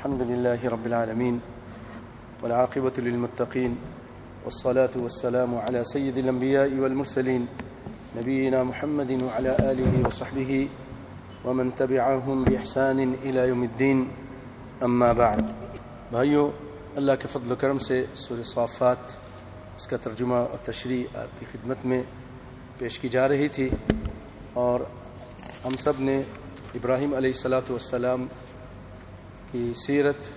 [0.00, 1.40] الحمد لله رب العالمين
[2.42, 3.72] والعاقبة للمتقين
[4.44, 7.46] والصلاة والسلام على سيد الأنبياء والمرسلين
[8.16, 10.68] نبينا محمد وعلى آله وصحبه
[11.44, 14.08] ومن تبعهم بإحسان إلى يوم الدين.
[14.82, 15.42] أما بعد،
[16.10, 16.50] بھائیو،
[16.96, 19.12] اللہ کے فضل و کرم سے سور صافات
[19.76, 22.02] اس کا ترجمہ اور تشریح آپ کی خدمت میں
[22.78, 23.68] پیش کی جا رہی تھی
[24.52, 24.80] اور
[25.64, 26.22] ہم سب نے
[26.74, 28.26] ابراہیم علیہ السلاۃ والسلام
[29.52, 30.28] کی سیرت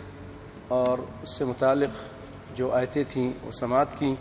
[0.68, 1.90] اور اس سے متعلق
[2.58, 4.16] جو آیتیں تھیں وہ سماعت کیں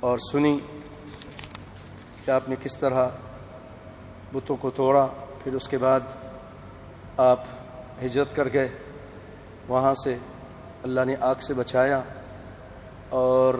[0.00, 0.58] اور سنی
[2.24, 3.08] کہ آپ نے کس طرح
[4.32, 5.06] بتوں کو توڑا،
[5.44, 6.00] پھر اس کے بعد
[7.16, 7.42] آپ
[8.04, 8.68] ہجرت کر گئے،
[9.68, 10.16] وہاں سے
[10.82, 12.00] اللہ نے آگ سے بچایا
[13.08, 13.54] اور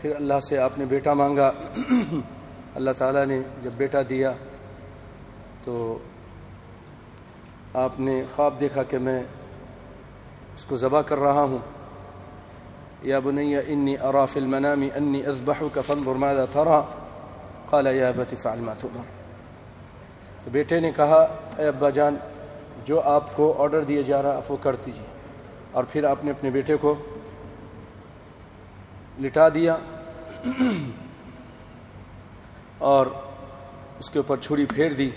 [0.00, 1.52] پھر اللہ سے آپ نے بیٹا مانگا۔
[2.74, 4.32] اللہ تعالیٰ نے جب بیٹا دیا
[5.64, 5.98] تو
[7.74, 9.22] آپ نے خواب دیکھا کہ میں
[10.56, 11.58] اس کو ذبح کر رہا ہوں۔
[13.02, 16.82] یا بنیا انی اراف المنامی انی اذبح کا فن برمادہ تھرا
[17.70, 19.00] قال یا بطف علما تمر
[20.44, 22.16] تو بیٹے نے کہا، اے ابا جان،
[22.84, 25.06] جو آپ کو آرڈر دیا جا رہا، آپ وہ کر دیجیے
[25.72, 26.94] اور پھر آپ نے اپنے بیٹے کو
[29.20, 29.76] لٹا دیا۔
[32.78, 33.06] اور
[33.98, 35.10] اس کے اوپر چھری پھیر دی۔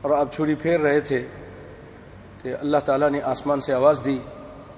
[0.00, 1.26] اور آپ چھری پھیر رہے تھے۔
[2.42, 4.18] کہ اللہ تعالیٰ نے آسمان سے آواز دی،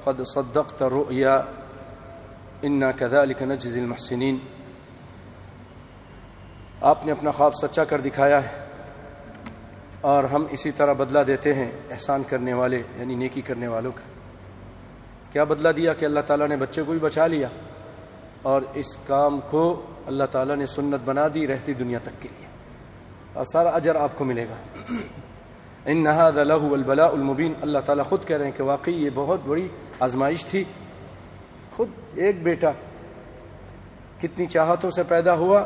[0.04, 1.42] قد صدقت رؤیا
[2.62, 4.38] انا كذلك نجزي المحسنين۔
[6.80, 8.48] آپ نے اپنا خواب سچا کر دکھایا ہے
[10.00, 14.00] اور ہم اسی طرح بدلہ دیتے ہیں احسان کرنے والے یعنی نیکی کرنے والوں کا۔
[15.32, 17.48] کیا بدلہ دیا کہ اللہ تعالیٰ نے بچے کو بھی بچا لیا
[18.42, 22.46] اور اس کام کو اللہ تعالیٰ نے سنت بنا دی رہتی دنیا تک کے لیے۔
[23.32, 24.84] اور سارا اجر آپ کو ملے گا۔
[25.86, 29.40] ان نہاد اللہ البلا المبین۔ اللہ تعالیٰ خود کہہ رہے ہیں کہ واقعی یہ بہت
[29.46, 29.68] بڑی
[30.00, 30.64] آزمائش تھی۔
[31.76, 32.70] خود ایک بیٹا
[34.20, 35.64] کتنی چاہتوں سے پیدا ہوا،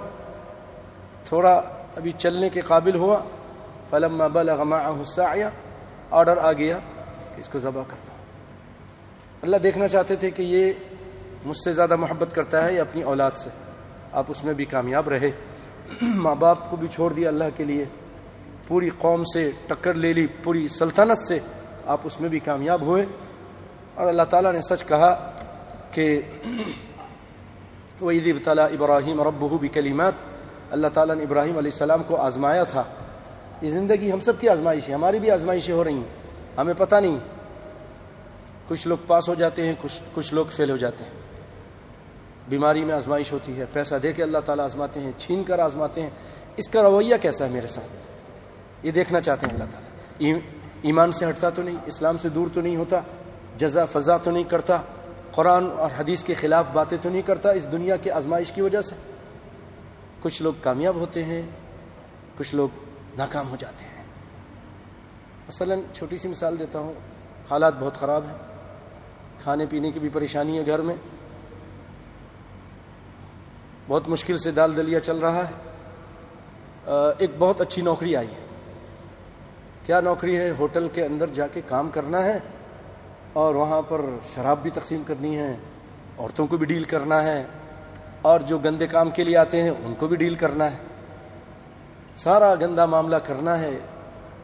[1.25, 1.62] تھوڑا
[1.97, 3.19] ابھی چلنے کے قابل ہوا
[3.91, 5.43] فلم بلغ معه السعي
[6.10, 6.78] آرڈر آ گیا
[7.34, 8.25] کہ اس کو ذبح کرتا ہوں۔
[9.43, 10.72] اللہ دیکھنا چاہتے تھے کہ یہ
[11.44, 13.50] مجھ سے زیادہ محبت کرتا ہے یا اپنی اولاد سے۔
[14.12, 15.31] آپ اس میں بھی کامیاب رہے۔
[16.03, 17.84] ماں باپ کو بھی چھوڑ دیا اللہ کے لیے۔
[18.69, 21.38] پوری قوم سے ٹکر لے لی، پوری سلطنت سے
[21.87, 23.06] آپ اس میں بھی کامیاب ہوئے۔
[23.94, 25.32] اور اللہ تعالیٰ نے سچ کہا
[25.91, 26.21] کہ
[28.00, 30.12] وہ عید ابتلا ابراہیم رب بھی کلیمات
[30.71, 32.84] اللہ تعالیٰ نے ابراہیم علیہ السلام کو آزمایا تھا۔
[33.60, 36.09] یہ زندگی ہم سب کی آزمائش ہے، ہماری بھی آزمائشیں ہو رہی ہیں۔
[36.59, 37.19] ہمیں پتہ نہیں،
[38.69, 41.10] کچھ لوگ پاس ہو جاتے ہیں، کچھ کچھ لوگ فیل ہو جاتے ہیں۔
[42.48, 46.03] بیماری میں آزمائش ہوتی ہے، پیسہ دے کے اللہ تعالیٰ آزماتے ہیں، چھین کر آزماتے
[46.03, 46.10] ہیں۔
[46.56, 48.16] اس کا رویہ کیسا ہے میرے ساتھ؟
[48.86, 50.38] یہ دیکھنا چاہتے ہیں اللہ تعالیٰ۔
[50.82, 53.00] ایمان سے ہٹتا تو نہیں، اسلام سے دور تو نہیں ہوتا،
[53.56, 54.76] جزا، فضا تو نہیں کرتا،
[55.32, 58.80] قرآن اور حدیث کے خلاف باتیں تو نہیں کرتا اس دنیا کے آزمائش کی وجہ
[58.80, 58.94] سے۔
[60.20, 61.42] کچھ لوگ کامیاب ہوتے ہیں،
[62.38, 62.69] کچھ لوگ
[63.19, 64.04] ناکام ہو جاتے ہیں۔
[65.48, 66.92] مثلا چھوٹی سی مثال دیتا ہوں،
[67.50, 68.38] حالات بہت خراب ہیں۔
[69.42, 70.97] کھانے پینے کی بھی پریشانی ہے گھر میں۔
[73.88, 75.53] بہت مشکل سے دال دلیا چل رہا ہے۔
[77.18, 78.46] ایک بہت اچھی نوکری آئی ہے۔
[79.86, 82.38] کیا نوکری ہے ہوٹل کے اندر جا کے کام کرنا ہے
[83.32, 84.00] اور وہاں پر
[84.34, 85.56] شراب بھی تقسیم کرنی ہے،
[86.19, 87.44] عورتوں کو بھی ڈیل کرنا ہے،
[88.22, 90.76] اور جو گندے کام کے لیے آتے ہیں ان کو بھی ڈیل کرنا ہے۔
[92.16, 93.78] سارا گندا معاملہ کرنا ہے،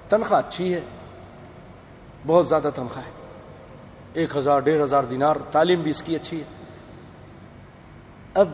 [0.08, 0.80] تنخواہ اچھی ہے،
[2.26, 3.10] بہت زیادہ تنخواہ ہے۔
[4.14, 6.44] ایک ہزار، ڈیڑھ ہزار دینار، تعلیم بھی اس کی اچھی ہے۔
[8.34, 8.48] اب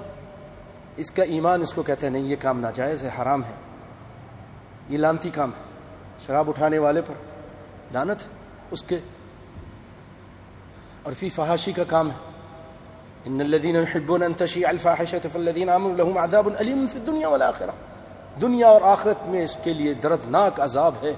[0.96, 3.54] اس کا ایمان اس کو کہتے ہیں، نہیں، یہ کام ناجائز ہے، حرام ہے۔
[4.88, 5.67] یہ لانتی کام ہے۔
[6.26, 7.14] شراب اٹھانے والے پر
[7.92, 8.24] لانت
[8.70, 8.98] اس کے۔
[11.02, 12.28] اور فی فحاشی کا کام ہے۔
[13.24, 17.72] ان الذين يحبون ان تشيع الفاحشه فالذين امنوا لهم عذاب اليم في الدنيا والاخره
[18.40, 21.14] دنیا اور آخرت میں اس کے لیے دردناک عذاب ہے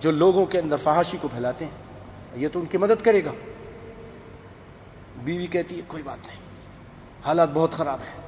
[0.00, 1.72] جو لوگوں کے اندر فحاشی کو پھیلاتے ہیں۔
[2.34, 3.30] یہ تو ان کی مدد کرے گا۔
[5.24, 6.36] بیوی کہتی ہے، کوئی بات نہیں،
[7.26, 8.20] حالات بہت خراب ہیں۔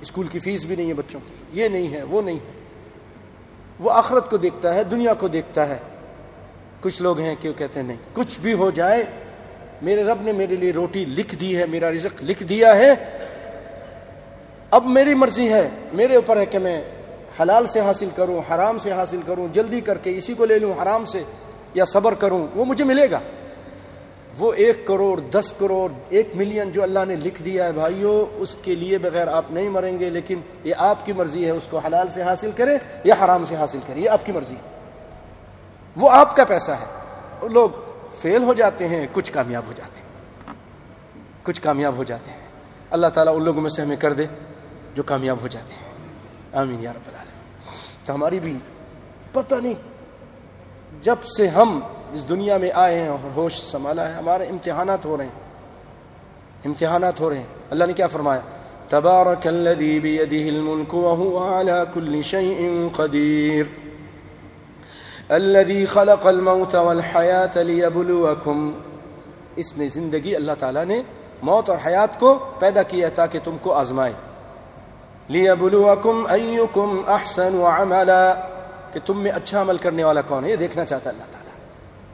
[0.00, 2.61] اسکول کی فیس بھی نہیں ہے بچوں کی۔ یہ نہیں ہے، وہ نہیں ہے۔
[3.82, 5.76] وہ آخرت کو دیکھتا ہے، دنیا کو دیکھتا ہے۔
[6.80, 9.04] کچھ لوگ ہیں کہ وہ کہتے ہیں، نہیں، کچھ بھی ہو جائے،
[9.82, 12.94] میرے رب نے میرے لیے روٹی لکھ دی ہے، میرا رزق لکھ دیا ہے۔
[14.70, 16.82] اب میری مرضی ہے، میرے اوپر ہے کہ میں
[17.40, 20.82] حلال سے حاصل کروں، حرام سے حاصل کروں، جلدی کر کے اسی کو لے لوں،
[20.82, 21.22] حرام سے
[21.74, 23.20] یا صبر کروں، وہ مجھے ملے گا۔
[24.38, 28.56] وہ ایک کروڑ، دس کروڑ، ایک ملین جو اللہ نے لکھ دیا ہے بھائیو، اس
[28.62, 31.78] کے لیے بغیر آپ نہیں مریں گے، لیکن یہ آپ کی مرضی ہے اس کو
[31.78, 34.78] حلال سے حاصل کریں یا حرام سے حاصل کریں، یہ آپ کی مرضی ہے۔
[35.96, 37.02] وہ آپ کا پیسہ ہے۔
[37.48, 37.70] لوگ
[38.20, 40.12] فیل ہو جاتے ہیں، کچھ کامیاب ہو جاتے ہیں۔
[41.42, 42.38] کچھ کامیاب ہو جاتے ہیں۔
[42.90, 44.26] اللہ تعالیٰ ان لوگوں میں سے ہمیں کر دے
[44.94, 45.92] جو کامیاب ہو جاتے ہیں۔
[46.52, 47.32] آمین یا رب العالمین۔
[48.04, 48.58] تو ہماری بھی
[49.32, 49.74] پتہ نہیں
[51.00, 51.80] جب سے ہم
[52.12, 55.40] اس دنیا میں آئے ہیں اور ہوش سنبھالا ہے۔ ہمارے امتحانات ہو رہے ہیں۔
[56.64, 58.40] امتحانات ہو رہے ہیں۔ اللہ نے کیا فرمایا؟
[58.88, 63.64] تبارك الذي بيده الملك وهو على كل شيء قدير
[65.28, 68.78] الذي خلق الموت والحياة ليبلوكم
[69.56, 71.02] اس نے زندگی اللہ تعالیٰ نے
[71.42, 74.12] موت اور حیات کو پیدا کیا تاکہ تم کو آزمائے۔
[75.30, 78.34] لِيَبْلُوَكُمْ أَيُّكُمْ أَحْسَنُ عَمَلًا۔
[78.92, 81.41] کہ تم میں اچھا عمل کرنے والا کون ہے؟ یہ دیکھنا چاہتا ہے اللہ تعالیٰ۔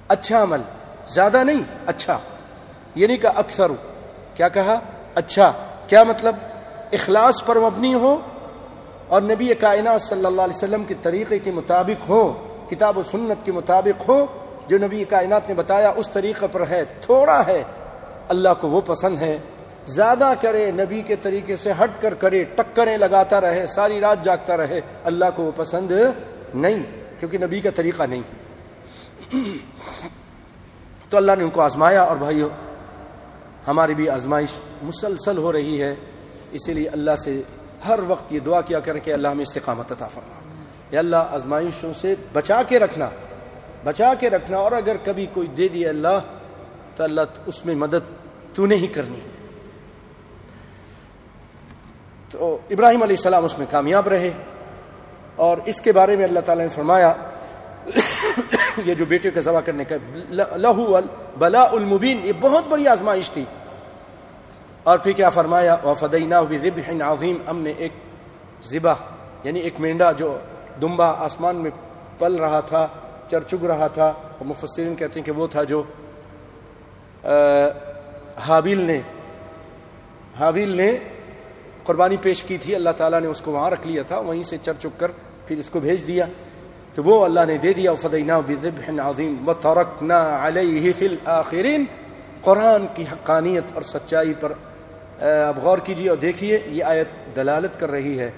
[0.08, 0.60] اچھا عمل،
[1.06, 2.18] زیادہ نہیں اچھا۔
[2.94, 3.66] یہ نہیں کہا اکثر۔
[4.34, 4.78] کیا کہا؟
[5.14, 5.52] اچھا۔
[5.86, 6.36] کیا مطلب؟
[6.92, 8.16] اخلاص پر مبنی ہو
[9.08, 13.46] اور نبی کائنات صلی اللہ علیہ وسلم کے طریقے کے مطابق ہو، کتاب و سنت
[13.46, 14.26] کے مطابق ہو۔
[14.68, 17.62] جو نبی کائنات نے بتایا، اس طریقے پر ہے، تھوڑا ہے۔
[18.28, 19.38] اللہ کو وہ پسند ہے۔
[19.86, 24.56] زیادہ کرے، نبی کے طریقے سے ہٹ کر کرے، ٹکریں لگاتا رہے، ساری رات جاگتا
[24.56, 25.92] رہے، اللہ کو وہ پسند
[26.54, 26.82] نہیں،
[27.20, 28.22] کیونکہ نبی کا طریقہ نہیں۔
[31.08, 32.48] تو اللہ نے ان کو آزمایا اور بھائیو،
[33.68, 35.94] ہماری بھی آزمائش مسلسل ہو رہی ہے،
[36.52, 37.40] اسی لیے اللہ سے
[37.88, 40.40] ہر وقت یہ دعا کیا کریں کہ اللہ ہمیں استقامت عطا فرما۔
[40.90, 43.08] یا اللہ، آزمائشوں سے بچا کے رکھنا،
[43.84, 46.18] بچا کے رکھنا، اور اگر کبھی کوئی دے دیا اللہ،
[46.96, 48.04] تو اللہ اس میں مدد
[48.54, 49.20] تو نہیں کرنی۔
[52.30, 54.30] تو ابراہیم علیہ السلام اس میں کامیاب رہے،
[55.36, 57.12] اور اس کے بارے میں اللہ تعالیٰ نے فرمایا
[58.84, 59.96] یہ جو بیٹے کا ذبح کرنے کا
[60.56, 61.00] لہو
[61.38, 63.44] بلا المبین، یہ بہت بڑی آزمائش تھی۔
[64.82, 67.92] اور پھر کیا فرمایا؟ وفدینہ ذبح عظیم ہم نے ایک
[68.64, 68.94] ذبح
[69.44, 70.36] یعنی ایک مینڈا جو
[70.80, 71.70] دمبا آسمان میں
[72.18, 72.86] پل رہا تھا
[73.28, 75.82] چر چگ رہا تھا، اور مفسرین کہتے ہیں کہ وہ تھا جو
[78.46, 79.00] حابیل نے
[80.38, 80.96] حابیل نے
[81.84, 84.56] قربانی پیش کی تھی۔ اللہ تعالیٰ نے اس کو وہاں رکھ لیا تھا، وہیں سے
[84.62, 85.10] چر کر
[85.46, 86.26] پھر اس کو بھیج دیا۔
[86.94, 91.84] تو وہ اللہ نے دے دیا فدینہ بذبح عظیم وترکنا علیہ فی الاخرین
[92.42, 94.52] قرآن کی حقانیت اور سچائی پر
[95.20, 98.30] اب غور کیجیے اور دیکھیے، یہ آیت دلالت کر رہی ہے۔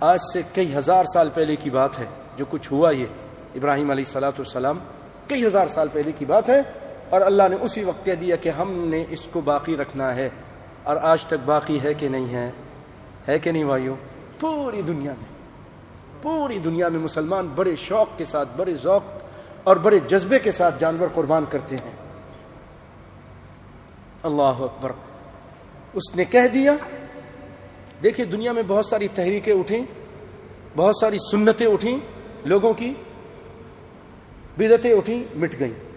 [0.00, 2.04] آج سے کئی ہزار سال پہلے کی بات ہے،
[2.36, 3.04] جو کچھ ہوا یہ۔
[3.54, 4.78] ابراہیم علیہ صلاۃ والسلام
[5.28, 6.62] کئی ہزار سال پہلے کی بات ہے۔
[7.10, 10.28] اور اللہ نے اسی وقت کہہ دیا کہ ہم نے اس کو باقی رکھنا ہے۔
[10.82, 12.50] اور آج تک باقی ہے کہ نہیں ہے؟
[13.28, 13.94] ہے کہ نہیں بھائیو؟
[14.40, 15.29] پوری دنیا میں۔
[16.22, 19.02] پوری دنیا میں مسلمان بڑے شوق کے ساتھ، بڑے ذوق
[19.64, 21.92] اور بڑے جذبے کے ساتھ جانور قربان کرتے ہیں۔
[24.22, 24.92] اللہ اکبر۔
[25.94, 26.72] اس نے کہہ دیا،
[28.02, 29.84] دیکھیے دنیا میں بہت ساری تحریکیں اٹھیں،
[30.76, 31.98] بہت ساری سنتیں اٹھیں،
[32.44, 32.94] لوگوں کی
[34.58, 35.90] بدتیں اٹھیں، مٹ گئیں۔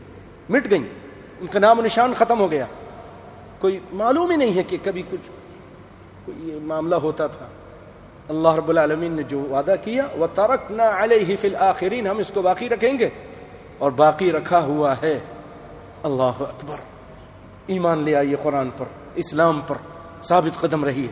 [0.50, 0.84] مٹ گئیں۔
[1.42, 2.66] ان کا نام و نشان ختم ہو گیا۔
[3.60, 5.30] کوئی معلوم ہی نہیں ہے کہ کبھی کچھ
[6.26, 7.48] کوئی یہ معاملہ ہوتا تھا۔
[8.30, 12.32] اللہ رب العالمین نے جو وعدہ کیا وہ ترک نہ علیہ فی الآخرین ہم اس
[12.34, 13.10] کو باقی رکھیں گے۔
[13.78, 15.20] اور باقی رکھا ہوا ہے۔
[16.04, 16.76] اللہ اکبر۔
[17.68, 18.86] ایمان لے آئیے قرآن پر،
[19.16, 19.76] اسلام پر۔
[20.24, 21.12] ثابت قدم رہی ہے۔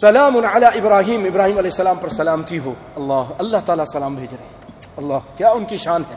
[0.00, 4.44] سلام علی ابراہیم ابراہیم علیہ السلام پر سلامتی ہو۔ اللہ اللہ تعالیٰ سلام بھیج رہے
[4.44, 6.16] ہیں۔ اللہ، کیا ان کی شان ہے۔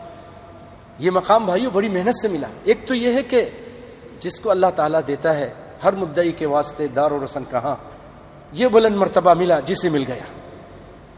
[0.99, 3.49] یہ مقام بھائیو، بڑی محنت سے ملا۔ ایک تو یہ ہے کہ
[4.19, 7.75] جس کو اللہ تعالیٰ دیتا ہے، ہر مدعی کے واسطے دار و رسن کہاں؟
[8.51, 10.23] یہ بلند مرتبہ ملا جسے مل گیا۔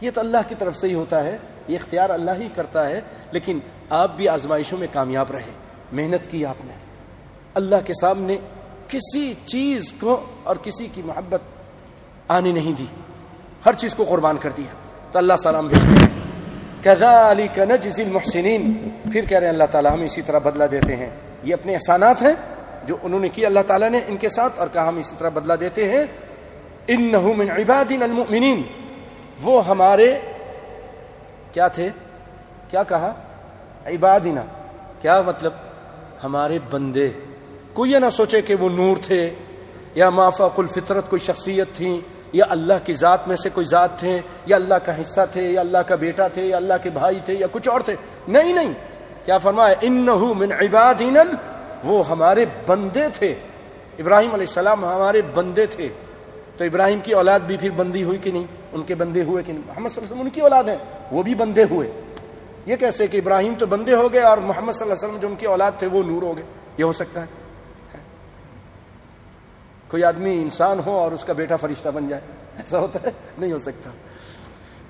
[0.00, 3.00] یہ تو اللہ کی طرف سے ہی ہوتا ہے، یہ اختیار اللہ ہی کرتا ہے،
[3.30, 3.58] لیکن
[3.90, 5.50] آپ بھی آزمائشوں میں کامیاب رہے
[5.92, 6.72] محنت کی آپ نے۔
[7.54, 8.36] اللہ کے سامنے
[8.88, 11.40] کسی چیز کو اور کسی کی محبت
[12.28, 12.86] آنے نہیں دی۔
[13.66, 14.74] ہر چیز کو قربان کر دیا۔
[15.12, 16.08] تو اللہ سلام بھیجتے ہیں۔
[16.84, 21.10] كذلك نجزي المحسنين پھر کہہ رہے ہیں اللہ تعالیٰ، ہم اسی طرح بدلہ دیتے ہیں۔
[21.42, 22.34] یہ اپنے احسانات ہیں
[22.84, 25.28] جو انہوں نے کیا اللہ تعالیٰ نے ان کے ساتھ اور کہا ہم اسی طرح
[25.28, 26.04] بدلہ دیتے ہیں۔
[26.86, 28.62] انه من عبادنا المؤمنین
[29.42, 30.18] وہ ہمارے
[31.52, 31.88] کیا تھے؟
[32.70, 33.12] کیا کہا؟
[33.86, 34.42] عبادنا.
[35.00, 35.52] کیا مطلب؟
[36.24, 37.10] ہمارے بندے.
[37.72, 39.34] کوئی یہ نہ سوچے کہ وہ نور تھے،
[39.94, 42.00] یا مافاق الفطرت کوئی شخصیت تھی،
[42.32, 45.60] یا اللہ کی ذات میں سے کوئی ذات تھے، یا اللہ کا حصہ تھے، یا
[45.60, 47.96] اللہ کا بیٹا تھے، یا اللہ کے بھائی تھے، یا کچھ اور تھے۔
[48.28, 48.72] نہیں نہیں.
[49.24, 51.16] کیا فرمایا؟ ان من عبادین
[51.84, 53.34] وہ ہمارے بندے تھے۔
[53.98, 55.88] ابراہیم علیہ السلام ہمارے بندے تھے۔
[56.56, 59.52] تو ابراہیم کی اولاد بھی پھر بندی ہوئی کہ نہیں؟ ان کے بندے ہوئے کہ
[59.52, 60.76] نہیں؟ محمد صلی اللہ علیہ وسلم ان کی اولاد ہیں،
[61.12, 61.90] وہ بھی بندے ہوئے۔
[62.66, 65.28] یہ کیسے کہ ابراہیم تو بندے ہو گئے اور محمد صلی اللہ علیہ وسلم جو
[65.28, 66.44] ان کی اولاد تھے وہ نور ہو گئے؟
[66.78, 67.26] یہ ہو سکتا ہے؟
[69.88, 72.22] کوئی آدمی انسان ہو اور اس کا بیٹا فرشتہ بن جائے،
[72.58, 73.90] ایسا ہوتا ہے؟ نہیں ہو سکتا۔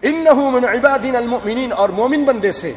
[0.03, 2.73] ان من عبادین المؤمنین، اور مومن بندے سے۔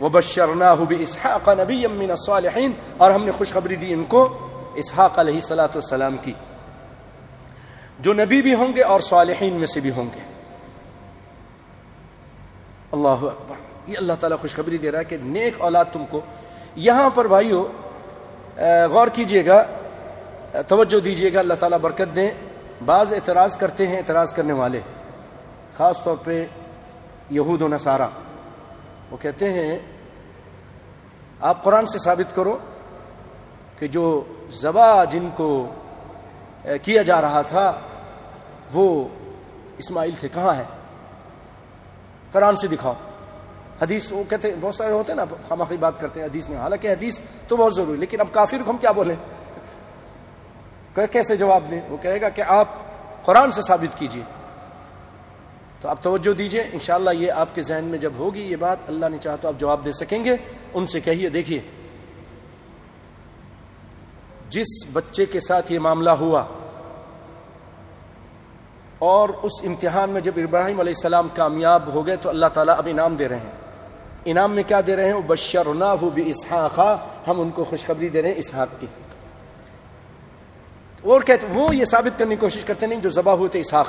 [0.00, 5.74] وہ بشرنا اسحاق نبی امین اور ہم نے خوشخبری دی ان کو، اسحاق علیہ سلاۃ
[5.74, 6.32] والسلام کی۔
[7.98, 10.20] جو نبی بھی ہوں گے اور صالحین میں سے بھی ہوں گے۔
[12.92, 16.20] اللہ اکبر۔ یہ اللہ تعالیٰ خوشخبری دے رہا ہے کہ نیک اولاد تم کو۔
[16.76, 17.68] یہاں پر بھائیو
[18.90, 19.62] غور کیجیے گا۔
[20.68, 22.30] توجہ دیجیے گا۔ اللہ تعالیٰ برکت دیں۔
[22.84, 24.80] بعض اعتراض کرتے ہیں اعتراض کرنے والے،
[25.76, 26.46] خاص طور پہ
[27.30, 28.08] یہود و نصارہ۔
[29.10, 29.78] وہ کہتے ہیں،
[31.40, 32.58] آپ قرآن سے ثابت کرو
[33.78, 35.74] کہ جو زبا جن کو
[36.82, 37.80] کیا جا رہا تھا،
[38.72, 39.08] وہ
[39.78, 40.64] اسماعیل تھے، کہاں ہے؟
[42.32, 42.94] قرآن سے دکھاؤ۔
[43.82, 46.48] حدیث وہ کہتے ہیں بہت سارے ہوتے ہیں نا، ہم آخری بات کرتے ہیں حدیث
[46.48, 49.16] میں۔ حالانکہ حدیث تو بہت ضروری، لیکن اب کافر کو ہم کیا بولیں؟
[51.12, 52.68] کیسے جواب دیں؟ وہ کہے گا کہ آپ
[53.24, 54.22] قرآن سے ثابت کیجیے۔
[55.80, 59.06] تو آپ توجہ دیجیے، انشاءاللہ یہ آپ کے ذہن میں جب ہوگی یہ بات، اللہ
[59.06, 60.36] نے چاہا تو آپ جواب دے سکیں گے۔
[60.74, 61.60] ان سے کہیے، دیکھیے،
[64.50, 66.44] جس بچے کے ساتھ یہ معاملہ ہوا
[68.98, 72.88] اور اس امتحان میں جب ابراہیم علیہ السلام کامیاب ہو گئے تو اللہ تعالیٰ اب
[72.90, 73.50] انعام دے رہے ہیں۔
[74.24, 76.80] انعام میں کیا دے رہے ہیں؟ بشر نہ ہو بھی اسحاق
[77.28, 78.86] ہم ان کو خوشخبری دے رہے ہیں اسحاق کی۔
[81.02, 83.88] اور کہتے وہ یہ ثابت کرنے کی کوشش کرتے نہیں جو ذبح ہوئے تھے اسحاق۔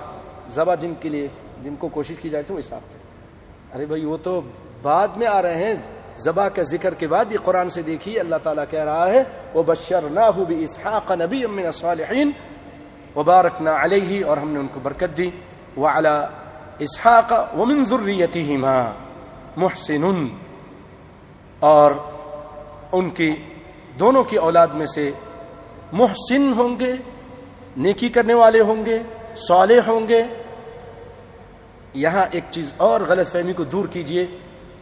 [0.56, 1.28] ذبح جن کے لیے،
[1.64, 3.00] جن کو کوشش کی جائے تو وہ اسحاق تھے۔
[3.76, 4.42] ارے بھائی، وہ تو
[4.82, 5.74] بعد میں آ رہے ہیں۔
[6.18, 9.24] ذبح کا ذکر کے بعد یہ قرآن سے دیکھیے، اللہ تعالیٰ کہہ رہا ہے
[9.54, 12.32] وہ بشر نہ ہو بھی اسحاق نبی امن صالحین
[13.16, 15.30] وبارک نہ علیہ اور ہم نے ان کو برکت دی۔
[15.76, 15.90] وہ
[16.80, 18.94] اسحاق ومن ذریتی ماں
[19.58, 20.28] محسن۔
[21.60, 21.92] اور
[22.92, 23.36] ان کی
[24.00, 25.12] دونوں کی اولاد میں سے
[25.92, 26.94] محسن ہوں گے،
[27.78, 29.00] نیکی کرنے والے ہوں گے،
[29.36, 30.24] صالح ہوں گے۔
[31.94, 34.28] یہاں ایک چیز اور غلط فہمی کو دور کیجیے،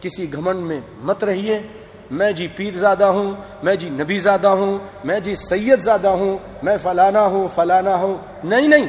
[0.00, 1.62] کسی گھمنڈ میں مت رہیے۔
[2.10, 6.38] میں جی پیر زیادہ ہوں، میں جی نبی زیادہ ہوں، میں جی سید زیادہ ہوں،
[6.62, 8.86] میں فلانا ہوں فلانا ہوں۔ نہیں نہیں،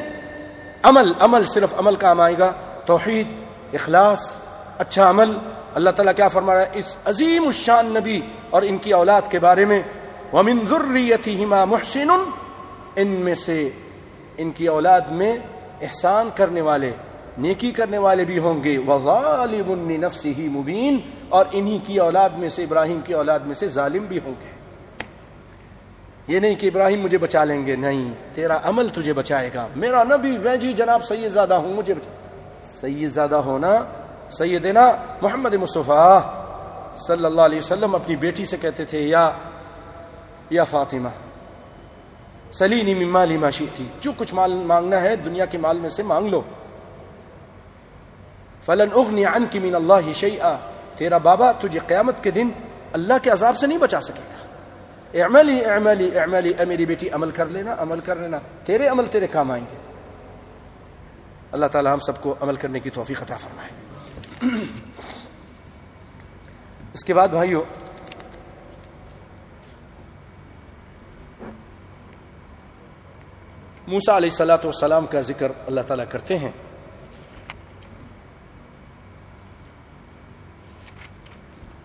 [0.82, 2.52] عمل عمل صرف عمل کام آئے گا۔
[2.86, 3.26] توحید،
[3.72, 4.36] اخلاص
[4.78, 5.38] اچھا عمل۔
[5.74, 9.38] اللہ تعالیٰ کیا فرما رہا ہے؟ اس عظیم الشان نبی اور ان کی اولاد کے
[9.38, 9.82] بارے میں۔
[10.32, 12.10] ومن ذریتہما محسن،
[12.96, 13.68] ان میں سے
[14.36, 15.36] ان کی اولاد میں
[15.80, 16.90] احسان کرنے والے
[17.38, 22.62] نیکی کرنے والے بھی ہوں گے۔ وغالب نفسه مبین اور انہی کی اولاد میں سے،
[22.62, 24.60] ابراہیم کی اولاد میں سے ظالم بھی ہوں گے۔
[26.28, 30.02] یہ نہیں کہ ابراہیم مجھے بچا لیں گے، نہیں، تیرا عمل تجھے بچائے گا۔ میرا
[30.02, 32.10] نبی، میں جی جناب سید زیادہ ہوں، مجھے بچا۔
[32.80, 33.74] سید زیادہ ہونا،
[34.30, 36.20] سیدنا محمد مصطفیٰ
[36.96, 39.30] صلی اللہ علیہ وسلم اپنی بیٹی سے کہتے تھے، یا
[40.50, 41.08] یا فاطمہ،
[42.52, 46.28] سلینی مالی ماشی تھی جو کچھ مال مانگنا ہے، دنیا کے مال میں سے مانگ
[46.28, 46.40] لو۔
[48.66, 50.56] فلن اغنی عن کی من اللہ شیئا
[50.96, 52.50] تیرا بابا تجھے قیامت کے دن
[52.92, 54.40] اللہ کے عذاب سے نہیں بچا سکے گا۔
[55.22, 59.26] اعملی اعملی اعملی اے میری بیٹی، عمل کر لینا، عمل کر لینا۔ تیرے عمل تیرے
[59.26, 59.76] کام آئیں گے۔
[61.52, 63.70] اللہ تعالی ہم سب کو عمل کرنے کی توفیق عطا فرمائے۔
[66.92, 67.64] اس کے بعد بھائیو
[73.86, 76.50] موسا علیہ السلاۃ والسلام کا ذکر اللہ تعالیٰ کرتے ہیں۔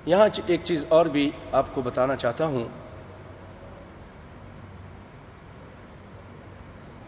[0.05, 2.65] یہاں ایک چیز اور بھی آپ کو بتانا چاہتا ہوں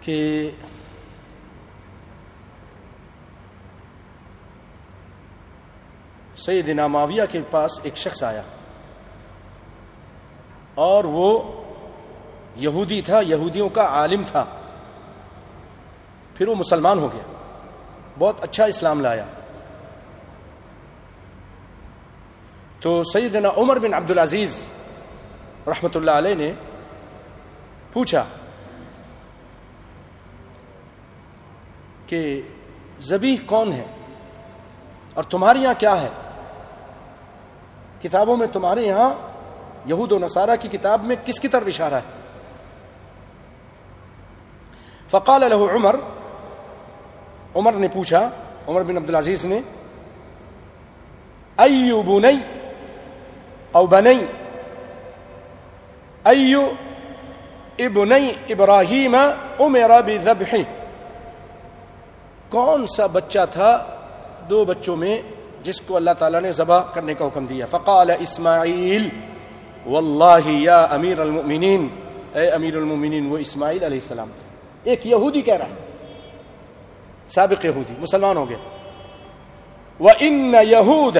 [0.01, 0.51] کہ
[6.37, 8.41] سیدنا معاویہ کے پاس ایک شخص آیا
[10.75, 11.51] اور وہ
[12.55, 14.45] یہودی تھا، یہودیوں کا عالم تھا۔
[16.35, 17.23] پھر وہ مسلمان ہو گیا۔
[18.19, 19.25] بہت اچھا اسلام لایا۔
[22.81, 24.69] تو سیدنا عمر بن عبد العزیز
[25.67, 26.51] رحمت اللہ علیہ نے
[27.93, 28.23] پوچھا
[32.05, 32.41] کہ
[32.99, 33.85] زبی کون ہے
[35.13, 36.09] اور تمہارے یہاں کیا ہے؟
[38.01, 39.13] کتابوں میں تمہارے یہاں
[39.85, 42.15] یہود و نصارہ کی کتاب میں کس کی طرف اشارہ ہے؟
[45.09, 45.95] فقال له عمر
[47.55, 48.29] عمر نے پوچھا،
[48.67, 49.59] عمر بن عبد العزیز نے،
[51.57, 52.56] ایو بنی
[53.77, 54.25] او بنی
[56.23, 56.71] ایو
[57.77, 59.15] ابنی ابراہیم
[59.59, 60.55] امر بذبح.
[62.49, 63.85] کون سا بچہ تھا
[64.49, 65.21] دو بچوں میں
[65.63, 69.09] جس کو اللہ تعالیٰ نے ذبح کرنے کا حکم دیا؟ فقال اسماعیل،
[69.85, 71.87] واللہ یا امیر المؤمنین۔
[72.33, 74.45] اے امیر المؤمنین، وہ اسماعیل علیہ السلام تھے۔
[74.89, 75.85] ایک یہودی کہہ رہا ہے۔
[77.27, 78.57] سابق یہودی، مسلمان ہو گیا
[79.99, 81.17] وہ ان یہود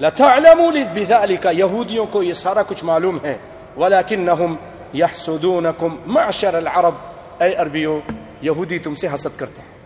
[0.00, 3.36] لتعلموا بذلك یہودیوں کو یہ سارا کچھ معلوم ہے
[3.76, 4.56] ولكنهم
[4.94, 6.94] يحسدونكم معشر العرب.
[7.38, 8.00] اے عربیوں
[8.42, 9.76] یہودی تم سے حسد کرتے ہیں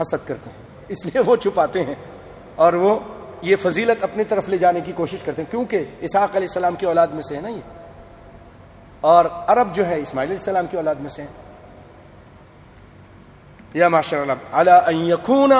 [0.00, 1.94] حسد کرتے ہیں اس لیے وہ چھپاتے ہیں.
[2.56, 2.98] اور وہ
[3.42, 5.50] یہ فضیلت اپنی طرف لے جانے کی کوشش کرتے ہیں.
[5.50, 7.60] کیونکہ اسحاق علیہ السلام کی اولاد میں سے ہے نا یہ.
[9.00, 11.24] اور عرب جو ہے، اسماعیل علیہ السلام کی اولاد میں سے
[13.74, 15.52] یا معاشر اللہ علی ان یکون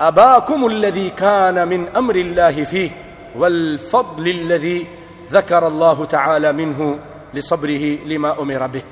[0.00, 2.90] اباکم الذي كان من امر الله فيه
[3.36, 4.86] والفضل الذي
[5.32, 6.98] ذكر الله تعالى منه
[7.34, 8.82] لصبره لما امر به.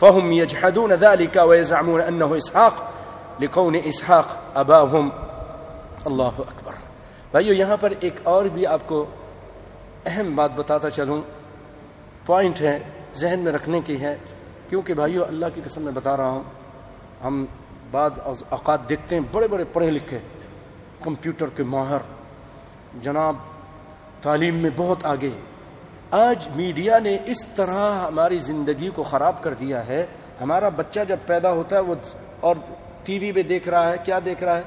[0.00, 2.74] فهم يجحدون ذلك ويزعمون انه اسحاق
[3.40, 5.10] لكون اسحاق اباهم
[6.06, 6.72] اللہ اکبر
[7.30, 9.04] بھائیو، یہاں پر ایک اور بھی آپ کو
[10.06, 11.20] اہم بات بتاتا چلوں۔
[12.26, 12.78] پوائنٹ ہے،
[13.14, 14.16] ذہن میں رکھنے کی ہے،
[14.68, 16.42] کیونکہ بھائیو، اللہ کی قسم میں بتا رہا ہوں،
[17.24, 17.44] ہم
[17.94, 20.18] بعد اوقات دیکھتے ہیں، بڑے بڑے پڑھے لکھے
[21.02, 21.98] کمپیوٹر کے ماہر۔
[23.02, 23.36] جناب،
[24.22, 25.30] تعلیم میں بہت آگے۔
[26.10, 30.06] آج میڈیا نے اس طرح ہماری زندگی کو خراب کر دیا ہے۔
[30.40, 31.94] ہمارا بچہ جب پیدا ہوتا ہے، وہ
[32.40, 32.56] اور
[33.04, 34.62] ٹی وی پہ دیکھ رہا ہے، کیا دیکھ رہا ہے؟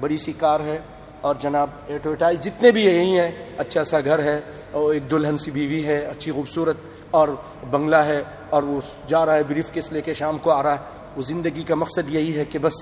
[0.00, 0.78] بڑی سی کار ہے۔
[1.20, 4.40] اور جناب، ایڈورٹائز جتنے بھی یہی ہیں اچھا سا گھر ہے،
[4.72, 6.76] اور ایک دلہن سی بیوی ہے، اچھی خوبصورت،
[7.10, 7.28] اور
[7.70, 10.74] بنگلہ ہے، اور وہ جا رہا ہے، بریف کس لے کے شام کو آ رہا
[10.74, 12.72] ہے۔ وہ زندگی کا مقصد یہی ہے کہ بس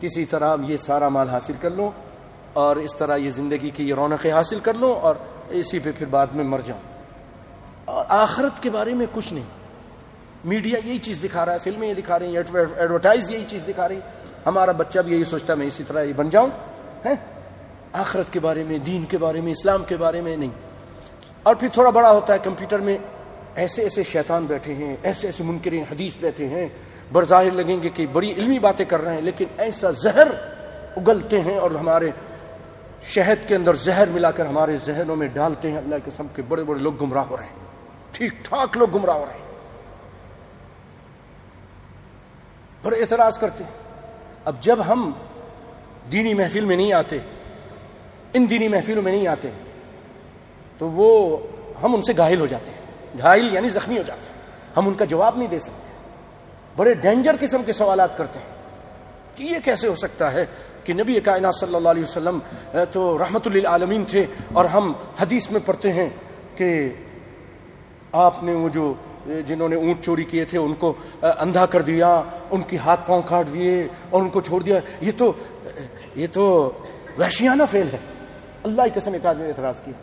[0.00, 1.90] کسی طرح یہ سارا مال حاصل کر لوں
[2.52, 5.14] اور اس طرح یہ زندگی کی یہ رونقیں حاصل کر لوں اور
[5.48, 6.80] اسی پہ پھر بعد میں مر جاؤں۔
[7.84, 9.44] اور آخرت کے بارے میں کچھ نہیں۔
[10.44, 12.42] میڈیا یہی چیز دکھا رہا ہے، فلمیں یہ دکھا رہی ہیں
[12.76, 14.00] ایڈورٹائز یہی چیز دکھا رہی
[14.46, 16.48] ہمارا بچہ بھی یہی سوچتا ہے، میں اسی طرح یہ بن جاؤں
[17.04, 17.14] ہے
[17.92, 20.50] آخرت کے بارے میں، دین کے بارے میں، اسلام کے بارے میں نہیں۔
[21.42, 22.98] اور پھر تھوڑا بڑا ہوتا ہے، کمپیوٹر میں
[23.54, 26.68] ایسے ایسے شیطان بیٹھے ہیں، ایسے ایسے منکرین حدیث بیٹھے ہیں
[27.12, 30.28] برظاہر لگیں گے کہ بڑی علمی باتیں کر رہے ہیں، لیکن ایسا زہر
[30.96, 32.10] اگلتے ہیں اور ہمارے
[33.04, 36.42] شہد کے اندر زہر ملا کر ہمارے ذہنوں میں ڈالتے ہیں۔ اللہ کے سب کے
[36.42, 37.52] بڑے بڑے لوگ گمراہ ہو رہے ہیں۔
[38.12, 39.46] ٹھیک ٹھاک لوگ گمراہ ہو رہے ہیں۔
[42.82, 43.70] بڑے اعتراض کرتے ہیں۔
[44.44, 45.12] اب جب ہم
[46.12, 47.18] دینی محفل میں نہیں آتے،
[48.32, 49.50] ان دینی محفلوں میں نہیں آتے،
[50.78, 51.38] تو وہ
[51.82, 52.78] ہم ان سے گاہل ہو جاتے ہیں۔
[53.22, 54.36] گھائل یعنی زخمی ہو جاتے ہیں۔
[54.76, 55.85] ہم ان کا جواب نہیں دے سکتے۔
[56.76, 58.54] بڑے ڈینجر قسم کے سوالات کرتے ہیں
[59.36, 60.44] کہ یہ کیسے ہو سکتا ہے
[60.84, 62.38] کہ نبی کائنات صلی اللہ علیہ وسلم
[62.92, 66.08] تو رحمت للعالمین تھے اور ہم حدیث میں پڑھتے ہیں
[66.56, 66.90] کہ
[68.12, 68.94] آپ نے وہ جو
[69.46, 73.22] جنہوں نے اونٹ چوری کیے تھے، ان کو اندھا کر دیا، ان کی ہاتھ پاؤں
[73.22, 75.32] کاٹ دیے اور ان کو چھوڑ دیا۔ یہ تو
[76.16, 76.72] یہ تو
[77.18, 77.98] وحشیانہ فیل ہے۔
[78.64, 79.94] اللہ کی قسم، ایک آدمی نے اعتراض کیا۔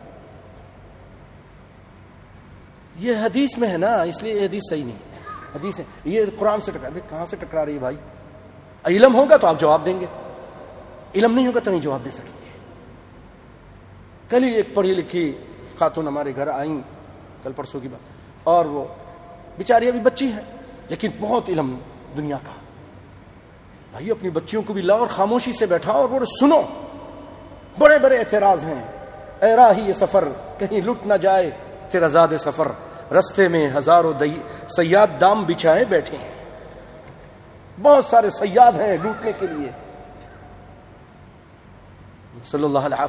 [2.99, 5.13] یہ حدیث میں ہے نا، اس لیے یہ حدیث صحیح نہیں۔
[5.55, 7.95] حدیث یہ قرآن سے ٹکرا کہاں سے ٹکرا رہی ہے بھائی؟
[8.85, 10.05] علم ہوگا تو آپ جواب دیں گے۔
[11.15, 12.57] علم نہیں ہوگا تو نہیں جواب دے سکیں گے۔
[14.29, 15.37] کل ہی ایک پڑھی لکھی
[15.79, 16.81] خاتون ہمارے گھر آئیں۔
[17.43, 17.99] کل پرسوں کی بات۔
[18.43, 18.85] اور وہ
[19.57, 20.41] بیچاری ابھی بچی ہے،
[20.89, 21.79] لیکن بہت علم
[22.17, 22.51] دنیا کا۔
[23.91, 26.61] بھائی، اپنی بچیوں کو بھی لاؤ اور خاموشی سے بیٹھا اور بولے سنو۔
[27.79, 28.83] بڑے بڑے اعتراض ہیں۔
[29.41, 31.51] اے راہی یہ سفر، کہیں لٹ نہ جائے
[31.91, 32.67] تیرا زاد سفر۔
[33.13, 34.13] رستے میں ہزاروں
[34.69, 36.31] سیاد دام بچھائے بیٹھے ہیں۔
[37.81, 39.71] بہت سارے سیاد ہیں لوٹنے کے لیے۔
[42.43, 43.01] صلی اللہ علیہ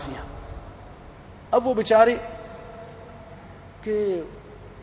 [1.50, 2.16] اب وہ بیچارے
[3.82, 4.22] کہ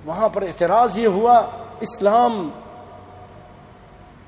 [0.05, 2.49] وہاں پر اعتراض یہ ہوا، اسلام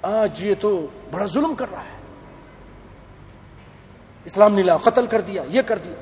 [0.01, 1.97] آج یہ تو بڑا ظلم کر رہا ہے۔
[4.25, 5.95] اسلام نیلا قتل کر دیا، یہ کر دیا۔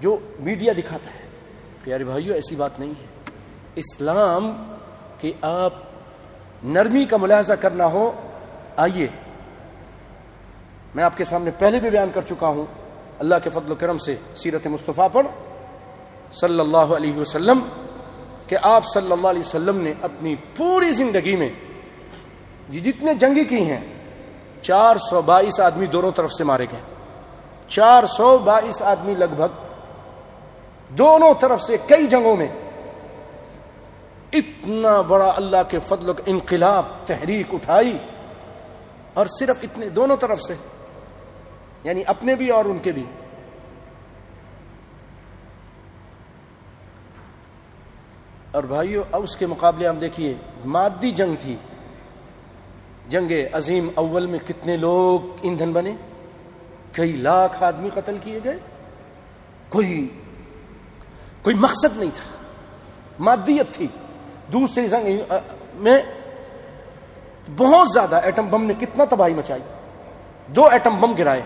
[0.00, 1.28] جو میڈیا دکھاتا ہے۔
[1.82, 3.15] پیارے بھائیو، ایسی بات نہیں ہے۔
[3.76, 4.64] اسلام
[5.20, 5.72] کہ آپ
[6.64, 8.12] نرمی کا ملاحظہ کرنا ہو،
[8.76, 9.06] آئیے۔
[10.94, 12.64] میں آپ کے سامنے پہلے بھی بیان کر چکا ہوں۔
[13.18, 15.26] اللہ کے فضل و کرم سے سیرت مصطفیٰ پر۔
[16.32, 17.58] صلی اللہ علیہ وسلم،
[18.46, 21.48] کہ آپ صلی اللہ علیہ وسلم نے اپنی پوری زندگی میں
[22.68, 23.80] یہ جتنے جنگی کی ہیں،
[24.62, 26.80] چار سو بائیس آدمی دونوں طرف سے مارے گئے۔
[27.68, 29.62] چار سو بائیس آدمی لگ بھگ
[30.88, 32.48] دونوں طرف سے کئی جنگوں میں
[34.32, 37.98] اتنا بڑا اللہ کے فضل انقلاب، تحریک اٹھائی
[39.14, 40.54] اور صرف اتنے دونوں طرف سے
[41.84, 43.04] یعنی اپنے بھی اور ان کے بھی۔
[48.50, 50.34] اور بھائیو اب اس کے مقابلے ہم دیکھیے،
[50.64, 51.56] مادی جنگ تھی۔
[53.08, 55.96] جنگ عظیم اول میں کتنے لوگ ایندھن بنے؟
[56.92, 58.58] کئی لاکھ آدمی قتل کیے گئے۔
[59.68, 60.08] کوئی
[61.42, 62.44] کوئی مقصد نہیں تھا۔
[63.18, 63.86] مادیت تھی۔
[64.52, 65.34] دوسری جنگ
[65.74, 66.02] میں
[67.56, 69.62] بہت زیادہ ایٹم بم نے کتنا تباہی مچائی؟
[70.46, 71.42] دو ایٹم بم گرائے۔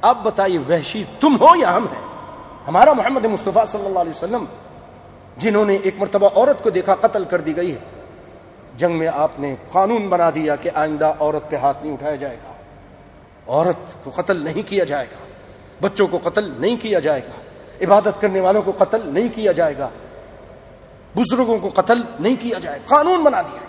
[0.00, 2.02] اب بتائیے وحشی تم ہو یا ہم ہیں؟
[2.68, 4.44] ہمارا محمد مصطفیٰ صلی اللہ علیہ وسلم،
[5.36, 7.78] جنہوں نے ایک مرتبہ عورت کو دیکھا قتل کر دی گئی ہے۔
[8.76, 12.36] جنگ میں آپ نے قانون بنا دیا کہ آئندہ عورت پہ ہاتھ نہیں اٹھایا جائے
[12.36, 12.52] گا۔
[13.52, 15.26] عورت کو قتل نہیں کیا جائے گا۔
[15.80, 17.42] بچوں کو قتل نہیں کیا جائے گا۔
[17.84, 19.88] عبادت کرنے والوں کو قتل نہیں کیا جائے گا۔
[21.14, 23.60] بزرگوں کو قتل نہیں کیا جائے، قانون بنا دیا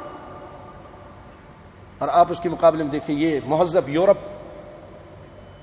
[1.98, 4.18] اور آپ اس کے مقابلے میں دیکھیں، یہ مہذب یورپ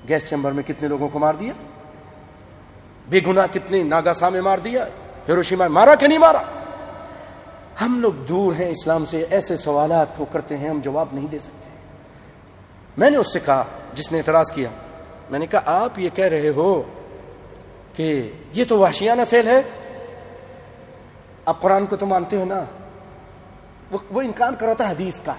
[0.09, 1.53] گیس چیمبر میں کتنے لوگوں کو مار دیا؟
[3.09, 4.85] بے گنا کتنے ناگاسا میں مار دیا؟
[5.27, 6.41] ہیروشیما مارا کہ نہیں مارا؟
[7.81, 11.39] ہم لوگ دور ہیں اسلام سے، ایسے سوالات وہ کرتے ہیں، ہم جواب نہیں دے
[11.39, 11.69] سکتے۔
[12.97, 13.63] میں نے اس سے کہا،
[13.93, 14.69] جس نے اعتراض کیا،
[15.29, 16.81] میں نے کہا، آپ یہ کہہ رہے ہو
[17.93, 19.61] کہ یہ تو وحشیانہ فیل ہے
[21.45, 22.63] آپ قرآن کو تو مانتے ہو نا؟
[24.11, 25.33] وہ انکار کرا تھا حدیث کا۔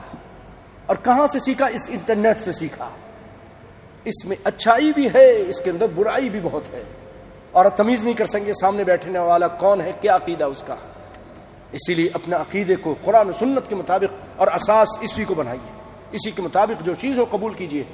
[0.86, 2.88] اور کہاں سے سیکھا؟ اس انٹرنیٹ سے سیکھا۔
[4.04, 6.82] اس میں اچھائی بھی ہے، اس کے اندر برائی بھی بہت ہے۔
[7.52, 10.74] اور تمیز نہیں کر سکیں سامنے بیٹھنے والا کون ہے؟ کیا عقیدہ اس کا؟
[11.72, 15.80] اسی لیے اپنے عقیدے کو قرآن و سنت کے مطابق اور اساس اسی کو بنائیے۔
[16.10, 17.84] اسی کے مطابق جو چیز ہو قبول کیجیے۔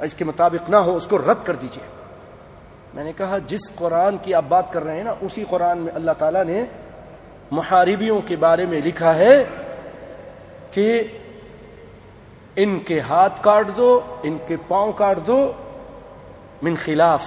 [0.00, 1.86] اس کے مطابق نہ ہو اس کو رد کر دیجیے۔
[2.94, 5.92] میں نے کہا، جس قرآن کی آپ بات کر رہے ہیں نا، اسی قرآن میں
[5.94, 6.64] اللہ تعالیٰ نے
[7.50, 9.44] محاربیوں کے بارے میں لکھا ہے
[10.70, 11.02] کہ
[12.56, 15.52] ان کے ہاتھ کاٹ دو، ان کے پاؤں کاٹ دو،
[16.62, 17.22] من خلاف۔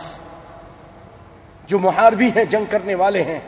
[1.67, 3.39] جو محاربی ہیں، جنگ کرنے والے ہیں۔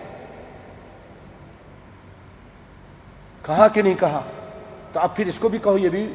[3.45, 4.21] کہا کہ نہیں کہا؟
[4.93, 6.13] تو اب پھر اس کو بھی کہو، یہ بھی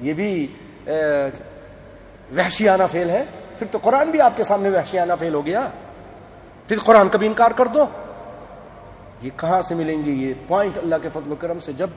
[0.00, 0.46] یہ بھی
[2.36, 3.24] وحشیانہ فیل ہے۔
[3.58, 5.68] پھر تو قرآن بھی آپ کے سامنے وحشیانہ فیل ہو گیا۔
[6.68, 7.84] پھر قرآن کا بھی انکار کر دو؟
[9.22, 11.90] یہ کہاں سے ملیں گے؟ یہ پوائنٹ اللہ کے فضل و کرم سے جب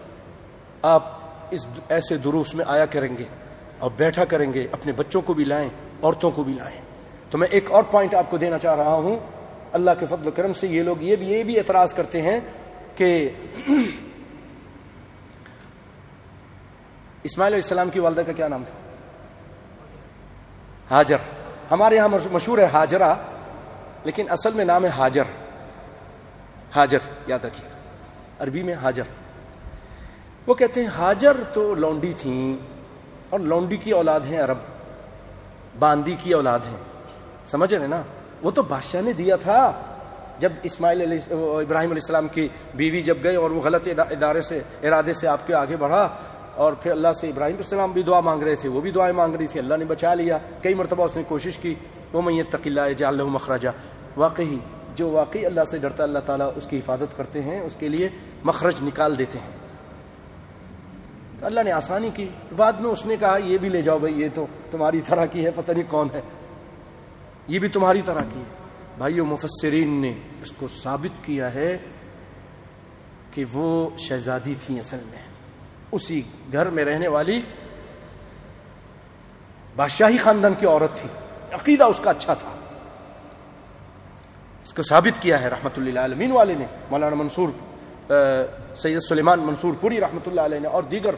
[0.81, 1.19] آپ
[1.51, 3.23] اس ایسے دروس میں آیا کریں گے
[3.79, 5.69] اور بیٹھا کریں گے، اپنے بچوں کو بھی لائیں،
[6.03, 6.81] عورتوں کو بھی لائیں۔
[7.29, 9.19] تو میں ایک اور پوائنٹ آپ کو دینا چاہ رہا ہوں۔
[9.73, 12.39] اللہ کے فضل و کرم سے یہ لوگ یہ بھی یہ بھی اعتراض کرتے ہیں
[12.95, 13.29] کہ
[17.23, 18.75] اسماعیل علیہ السلام کی والدہ کا کیا نام تھا؟
[20.95, 21.17] حاجر۔
[21.71, 23.13] ہمارے یہاں مشہور ہے حاجرہ،
[24.03, 25.23] لیکن اصل میں نام ہے حاجر۔
[26.75, 27.69] حاجر، یاد رکھیے،
[28.39, 29.03] عربی میں حاجر۔
[30.47, 32.55] وہ کہتے ہیں، حاجر تو لونڈی تھیں
[33.29, 34.57] اور لونڈی کی اولاد ہیں عرب،
[35.79, 36.77] باندی کی اولاد ہیں۔
[37.47, 38.01] سمجھ رہے نا؟
[38.41, 39.71] وہ تو بادشاہ نے دیا تھا۔
[40.39, 44.61] جب اسماعیل علیہ ابراہیم علیہ السلام کی بیوی جب گئے اور وہ غلط ادارے سے،
[44.83, 46.07] ارادے سے آپ کے آگے بڑھا
[46.55, 49.13] اور پھر اللہ سے ابراہیم علیہ السلام بھی دعا مانگ رہے تھے، وہ بھی دعائیں
[49.13, 51.75] مانگ رہی تھی۔ اللہ نے بچا لیا، کئی مرتبہ اس نے کوشش کی،
[52.13, 53.69] وہ میں یہ تقیلہ جال مخراجہ
[54.17, 54.57] واقعی
[54.95, 58.09] جو واقعی اللہ سے ڈرتا اللہ تعالیٰ اس کی حفاظت کرتے ہیں، اس کے لیے
[58.43, 59.61] مخرج نکال دیتے ہیں۔
[61.39, 64.21] تو اللہ نے آسانی کی۔ بعد میں اس نے کہا، یہ بھی لے جاؤ بھائی،
[64.21, 66.21] یہ تو تمہاری طرح کی ہے، پتہ نہیں کون ہے۔
[67.47, 68.61] یہ بھی تمہاری طرح کی ہے۔
[68.97, 71.77] بھائیو، مفسرین نے اس کو ثابت کیا ہے
[73.31, 75.21] کہ وہ شہزادی تھیں اصل میں۔
[75.91, 77.41] اسی گھر میں رہنے والی
[79.75, 81.09] بادشاہی خاندان کی عورت تھی۔
[81.53, 82.60] عقیدہ اس کا اچھا تھا۔
[84.65, 87.49] اس کو ثابت کیا ہے رحمت اللہ عالمین والے نے، مولانا منصور
[88.77, 91.15] سید سلیمان منصور پوری رحمۃ اللہ علیہ نے اور دیگر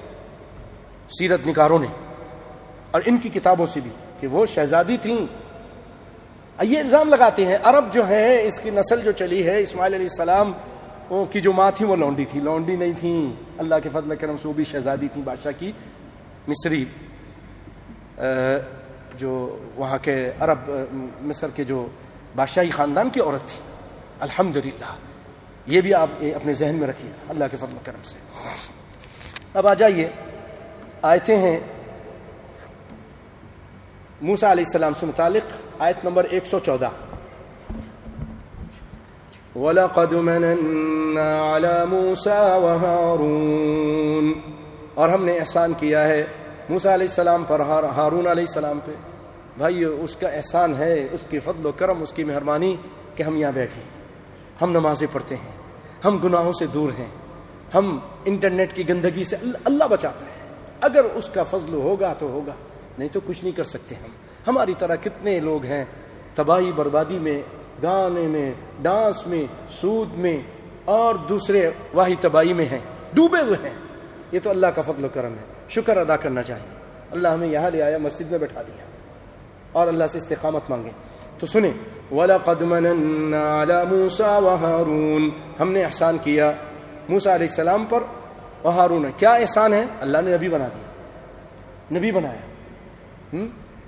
[1.17, 1.87] سیرت نکاروں نے
[2.91, 5.25] اور ان کی کتابوں سے بھی کہ وہ شہزادی تھیں۔
[6.61, 10.07] یہ الزام لگاتے ہیں، عرب جو ہیں، اس کی نسل جو چلی ہے، اسماعیل علیہ
[10.09, 10.51] السلام
[11.31, 13.13] کی جو ماں تھی وہ لونڈی تھی لونڈی نہیں تھی
[13.59, 15.71] اللہ کے فضل کرم سے وہ بھی شہزادی تھی بادشاہ کی۔
[16.47, 16.83] مصری
[19.17, 19.31] جو
[19.75, 20.69] وہاں کے عرب
[21.21, 21.85] مصر کے جو
[22.35, 23.59] بادشاہی خاندان کی عورت تھی۔
[24.19, 24.57] الحمد
[25.65, 28.17] یہ بھی آپ اپنے ذہن میں رکھیے۔ اللہ کے فضل کرم سے۔
[29.53, 30.09] اب آ جائیے۔
[31.01, 31.59] آیتیں ہیں۔
[34.21, 36.89] موسا علیہ السلام سے متعلق آیت نمبر ایک سو چودہ۔
[39.57, 44.39] وَلَقَدْ مَنَنَّا عَلَى مُوسَى وَهَارُونَ۔
[44.93, 46.25] اور ہم نے احسان کیا ہے
[46.69, 48.91] موسیٰ علیہ السلام پر ہارون علیہ السلام پہ۔
[49.57, 52.75] بھائی، اس کا احسان ہے، اس کی فضل و کرم، اس کی مہربانی
[53.15, 53.81] کہ ہم یہاں بیٹھے
[54.61, 55.51] ہم نمازیں پڑھتے ہیں،
[56.05, 57.07] ہم گناہوں سے دور ہیں،
[57.75, 59.35] ہم انٹرنیٹ کی گندگی سے
[59.65, 62.53] اللہ بچاتا ہے۔ اگر اس کا فضل ہوگا تو ہوگا،
[62.97, 64.09] نہیں تو کچھ نہیں کر سکتے ہم۔
[64.47, 65.85] ہماری طرح کتنے لوگ ہیں،
[66.35, 67.41] تباہی بربادی میں،
[67.83, 70.41] گانے میں، ڈانس میں، سود میں،
[70.85, 72.79] اور دوسرے واحد تباہی میں ہیں۔
[73.13, 73.73] ڈوبے ہوئے ہیں۔
[74.31, 76.75] یہ تو اللہ کا فضل و کرم ہے۔ شکر ادا کرنا چاہیے۔
[77.11, 78.85] اللہ ہمیں یہاں لے آیا، مسجد میں بیٹھا دیا۔
[79.73, 80.89] اور اللہ سے استقامت مانگے۔
[81.39, 81.73] تو سنیں،
[82.13, 85.27] وَلَقَدْ مَنَنَّا عَلَى مُوسَى وَهَارُونَ۔
[85.59, 86.51] ہم نے احسان کیا
[87.09, 88.03] موسیٰ علیہ السلام پر
[88.63, 90.93] وہارون کیا احسان ہے؟ اللہ نے نبی بنا دیا۔
[91.99, 93.45] نبی بنایا۔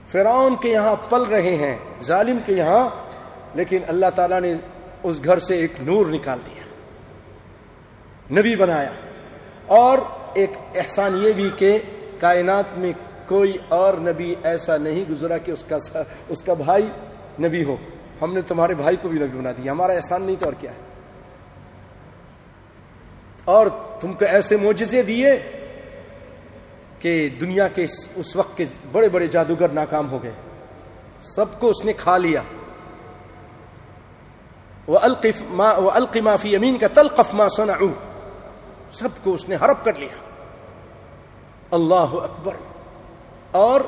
[0.08, 2.90] فرعون کے یہاں پل رہے ہیں، ظالم کے یہاں،
[3.54, 4.54] لیکن اللہ تعالیٰ نے
[5.04, 6.64] اس گھر سے ایک نور نکال دیا۔
[8.40, 8.92] نبی بنایا۔
[9.68, 9.98] اور
[10.34, 11.80] ایک احسان یہ بھی کہ
[12.20, 12.92] کائنات میں
[13.28, 15.78] کوئی اور نبی ایسا نہیں گزرا کہ اس کا
[16.30, 16.88] اس کا بھائی
[17.40, 17.76] نبی ہو۔
[18.22, 20.72] ہم نے تمہارے بھائی کو بھی نبی بنا دیا۔ ہمارا احسان نہیں تو اور کیا
[20.72, 20.78] ہے؟
[23.46, 23.68] اور
[24.02, 25.40] تم کو ایسے معجزے دیے
[27.00, 27.86] کہ دنیا کے
[28.16, 30.32] اس وقت کے بڑے بڑے جادوگر ناکام ہو گئے۔
[31.20, 32.42] سب کو اس نے کھا لیا۔
[34.88, 35.00] وہ
[35.92, 37.74] القمافی امین کا تلقف ما سنا
[38.92, 40.32] سب کو اس نے ہڑپ کر لیا۔
[41.72, 42.54] اللہ اکبر۔
[43.56, 43.82] اور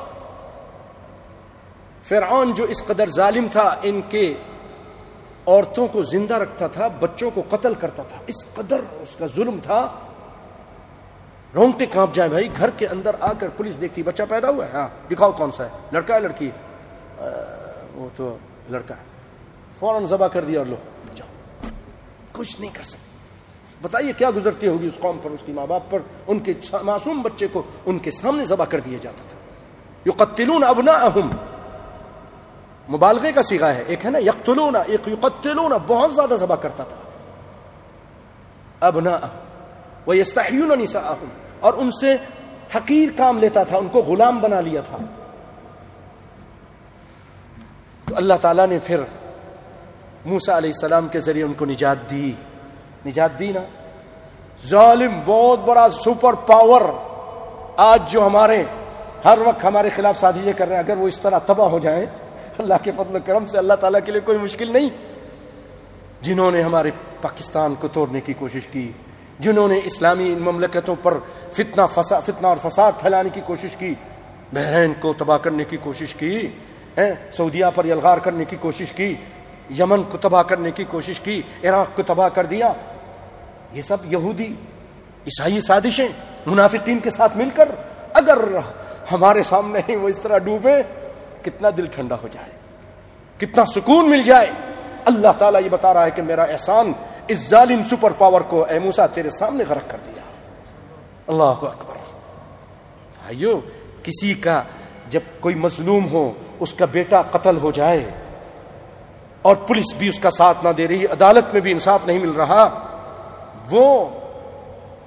[2.02, 4.34] فرعون جو اس قدر ظالم تھا، ان کے
[5.46, 9.58] عورتوں کو زندہ رکھتا تھا، بچوں کو قتل کرتا تھا۔ اس قدر اس کا ظلم
[9.62, 9.92] تھا۔
[11.54, 14.70] رونگتے کانپ جائے بھائی، گھر کے اندر آ کر پولیس دیکھتی، بچہ پیدا ہوا ہے؟
[14.72, 16.50] ہاں دکھاؤ کون سا ہے؟ لڑکا ہے، لڑکی؟
[17.94, 18.36] وہ تو
[18.70, 19.02] لڑکا ہے۔
[19.78, 20.76] فوراً ذبح کر دیا اور لو،
[21.14, 21.68] جاؤ۔
[22.32, 23.08] کچھ نہیں کر سکتے۔
[23.82, 26.52] بتائیے کیا گزرتی ہوگی اس قوم پر، اس کی ماں باپ پر؟ ان کے
[26.82, 29.47] معصوم بچے کو ان کے سامنے ذبح کر دیا جاتا تھا۔
[30.08, 30.62] یو قتلون
[32.90, 36.96] مبالغے کا سیگا ہے، ایک ہے نا، یقتلون، ایک یقتلون، بہت زیادہ ذبح کرتا تھا۔
[38.86, 39.18] ابنا
[40.06, 41.28] وہ یستحیون نساءہم،
[41.60, 42.16] اور ان سے
[42.76, 44.98] حقیر کام لیتا تھا، ان کو غلام بنا لیا تھا۔
[48.08, 49.00] تو اللہ تعالیٰ نے پھر
[50.24, 52.32] موسا علیہ السلام کے ذریعے ان کو نجات دی۔
[53.06, 53.60] نجات دی نا۔
[54.66, 56.80] ظالم، بہت بڑا سپر پاور۔
[57.76, 58.64] آج جو ہمارے
[59.24, 62.04] ہر وقت ہمارے خلاف سازشیں کر رہے ہیں، اگر وہ اس طرح تباہ ہو جائیں،
[62.58, 64.88] اللہ کے فضل و کرم سے اللہ تعالیٰ کے لیے کوئی مشکل نہیں۔
[66.22, 68.90] جنہوں نے ہمارے پاکستان کو توڑنے کی کوشش کی،
[69.38, 71.14] جنہوں نے اسلامی مملکتوں پر
[71.52, 73.92] فتنہ فسا، فتنہ اور فساد پھیلانے کی کوشش کی،
[74.52, 76.48] بحرین کو تباہ کرنے کی کوشش کی
[77.32, 79.14] سعودیہ پر یلغار کرنے کی کوشش کی،
[79.78, 82.72] یمن کو تباہ کرنے کی کوشش کی، عراق کو تباہ کر دیا۔
[83.72, 84.52] یہ سب یہودی،
[85.26, 86.08] عیسائی سازشیں،
[86.46, 87.68] منافقین کے ساتھ مل کر،
[88.14, 88.38] اگر
[89.12, 90.82] ہمارے سامنے ہی وہ اس طرح ڈوبے،
[91.42, 92.50] کتنا دل ٹھنڈا ہو جائے،
[93.38, 94.50] کتنا سکون مل جائے۔
[95.04, 96.92] اللہ تعالیٰ یہ بتا رہا ہے کہ میرا احسان
[97.28, 100.22] اس ظالم سپر پاور کو اے موسا تیرے سامنے غرق کر دیا۔
[101.26, 101.96] اللہ اکبر۔
[103.22, 103.60] بھائیو،
[104.02, 104.62] کسی کا
[105.08, 108.10] جب کوئی مظلوم ہو، اس کا بیٹا قتل ہو جائے
[109.42, 112.30] اور پولیس بھی اس کا ساتھ نہ دے رہی، عدالت میں بھی انصاف نہیں مل
[112.30, 112.62] رہا،
[113.70, 114.08] وہ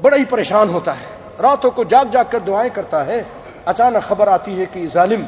[0.01, 1.05] بڑا ہی پریشان ہوتا ہے۔
[1.41, 3.23] راتوں کو جاگ جاگ کر دعائیں کرتا ہے
[3.65, 5.25] اچانک خبر آتی ہے کہ ظالم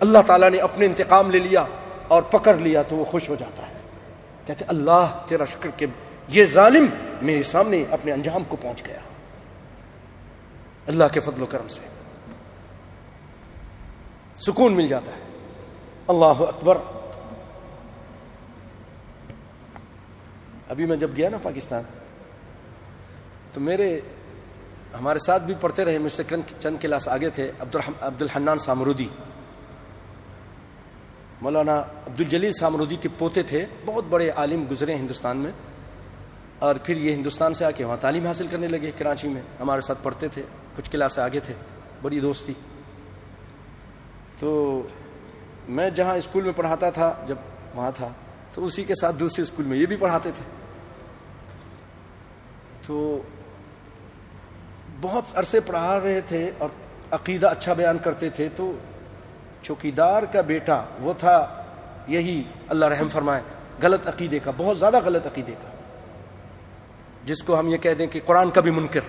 [0.00, 1.64] اللہ تعالیٰ نے اپنے انتقام لے لیا
[2.08, 3.72] اور پکڑ لیا تو وہ خوش ہو جاتا ہے۔
[4.46, 5.86] کہتے اللہ تیرا شکر کہ
[6.28, 6.86] یہ ظالم
[7.22, 8.98] میرے سامنے اپنے انجام کو پہنچ گیا۔
[10.86, 11.80] اللہ کے فضل و کرم سے۔
[14.40, 15.20] سکون مل جاتا ہے۔
[16.08, 16.78] اللہ اکبر۔
[20.68, 21.82] ابھی میں جب گیا نا پاکستان،
[23.52, 24.00] تو میرے
[24.94, 26.22] ہمارے ساتھ بھی پڑھتے رہے مجھ سے
[26.60, 27.52] چند کلاس آگے تھے
[28.00, 29.08] عبد الحنان سامرودی۔
[31.40, 35.52] مولانا عبد الجلیل سامرودی کے پوتے تھے، بہت بڑے عالم گزرے ہندوستان میں۔
[36.58, 39.80] اور پھر یہ ہندوستان سے آ کے وہاں تعلیم حاصل کرنے لگے کراچی میں، ہمارے
[39.80, 40.42] ساتھ پڑھتے تھے،
[40.76, 41.54] کچھ کلاس آگے تھے۔
[42.02, 42.52] بڑی دوستی۔
[44.38, 44.82] تو
[45.68, 47.36] میں جہاں اسکول میں پڑھاتا تھا، جب
[47.74, 48.08] وہاں تھا،
[48.54, 50.44] تو اسی کے ساتھ دوسرے اسکول میں یہ بھی پڑھاتے تھے۔
[52.86, 53.22] تو
[55.00, 56.68] بہت عرصے پڑھا رہے تھے اور
[57.10, 58.72] عقیدہ اچھا بیان کرتے تھے، تو
[59.62, 61.64] چوکیدار کا بیٹا وہ تھا،
[62.06, 63.42] یہی اللہ رحم فرمائے،
[63.82, 65.68] غلط عقیدے کا، بہت زیادہ غلط عقیدے کا،
[67.24, 69.00] جس کو ہم یہ کہہ دیں کہ قرآن کا بھی منکر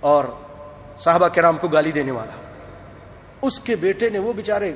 [0.00, 0.24] اور
[1.00, 2.36] صحابہ کرام کو گالی دینے والا۔
[3.42, 4.72] اس کے بیٹے نے وہ بےچارے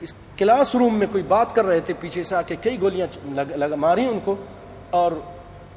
[0.00, 3.76] اس کلاس روم میں کوئی بات کر رہے تھے، پیچھے سے آ کے کئی گولیاں
[3.76, 4.36] ماری ان کو
[4.90, 5.12] اور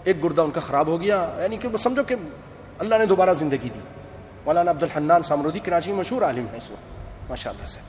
[0.04, 2.16] ایک گردہ ان کا خراب ہو گیا یعنی کہ سمجھو کہ
[2.80, 3.80] اللہ نے دوبارہ زندگی دی۔
[4.46, 7.80] مولانا عبد الحنان سامرودی کراچی مشہور عالم ہے اس وقت۔ ماشاء اللہ سے۔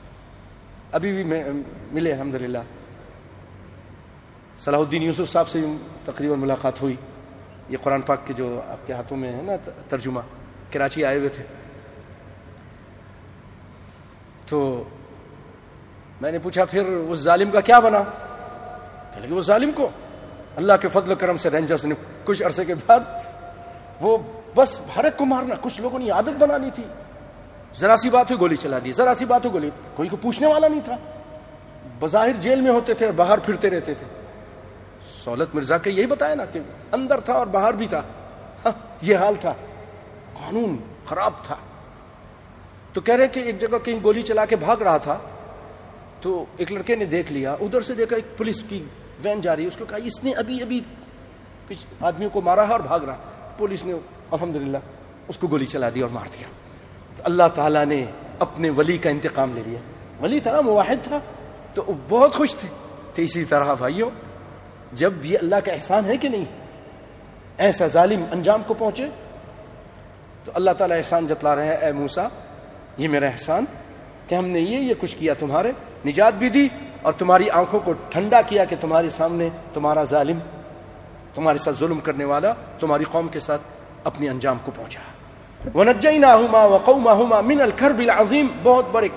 [0.91, 1.43] ابھی بھی میں
[1.91, 2.57] ملے الحمد للہ
[4.57, 5.61] صلاح الدین یوسف صاحب سے
[6.05, 6.95] تقریباً ملاقات ہوئی۔
[7.69, 10.19] یہ قرآن پاک کے جو آپ کے ہاتھوں میں ہے نا، ترجمہ،
[10.71, 11.43] کراچی آئے ہوئے تھے۔
[14.45, 14.83] تو
[16.21, 18.03] میں نے پوچھا، پھر اس ظالم کا کیا بنا؟
[19.13, 19.89] کہ لگے، وہ ظالم کو۔
[20.55, 22.99] اللہ کے فضل و کرم سے رینجرز نے کچھ عرصے کے بعد
[24.01, 24.17] وہ
[24.55, 26.83] بس ہر ایک کو مارنا کچھ لوگوں نے عادت بنانی تھی۔
[27.77, 30.47] ذرا سی بات ہوئی گولی چلا دی۔ ذرا سی بات ہوئی گولی۔ کوئی کو پوچھنے
[30.47, 30.95] والا نہیں تھا۔
[31.99, 34.05] بظاہر جیل میں ہوتے تھے اور باہر پھرتے رہتے تھے۔
[35.23, 36.59] سولت مرزا کے یہی بتایا نا کہ
[36.91, 38.01] اندر تھا اور باہر بھی تھا۔
[38.65, 39.53] ہاں، یہ حال تھا۔
[40.33, 41.55] قانون خراب تھا۔
[42.93, 45.17] تو کہہ رہے کہ ایک جگہ کہیں گولی چلا کے بھاگ رہا تھا
[46.21, 48.83] تو ایک لڑکے نے دیکھ لیا۔ ادھر سے دیکھا ایک پولیس کی
[49.23, 50.81] وین جا رہی ہے، اس کو کہا، اس نے ابھی ابھی
[51.67, 53.17] کچھ آدمیوں کو مارا ہے اور بھاگ رہا
[53.57, 53.93] پولیس نے
[54.31, 54.77] الحمدللہ
[55.27, 56.47] اس کو گولی چلا دی اور مار دیا۔
[57.17, 58.05] تو اللہ تعالیٰ نے
[58.39, 59.79] اپنے ولی کا انتقام لے لیا۔
[60.23, 61.19] ولی تھا نا مواحد تھا۔
[61.73, 62.69] تو وہ بہت خوش تھے۔
[63.15, 64.09] تو اسی طرح بھائیو،
[64.93, 66.45] جب یہ اللہ کا احسان ہے کہ نہیں،
[67.57, 69.05] ایسا ظالم انجام کو پہنچے،
[70.45, 72.27] تو اللہ تعالیٰ احسان جتلا رہے ہیں، اے موسا
[72.97, 73.65] یہ میرا احسان
[74.27, 75.71] کہ ہم نے یہ یہ کچھ کیا تمہارے،
[76.05, 76.67] نجات بھی دی
[77.03, 80.39] اور تمہاری آنکھوں کو ٹھنڈا کیا کہ تمہارے سامنے تمہارا ظالم،
[81.35, 83.61] تمہارے ساتھ ظلم کرنے والا تمہاری قوم کے ساتھ
[84.03, 84.99] اپنی انجام کو پہنچا۔
[86.65, 89.07] وقومهما من الكرب العظیم بہت بڑے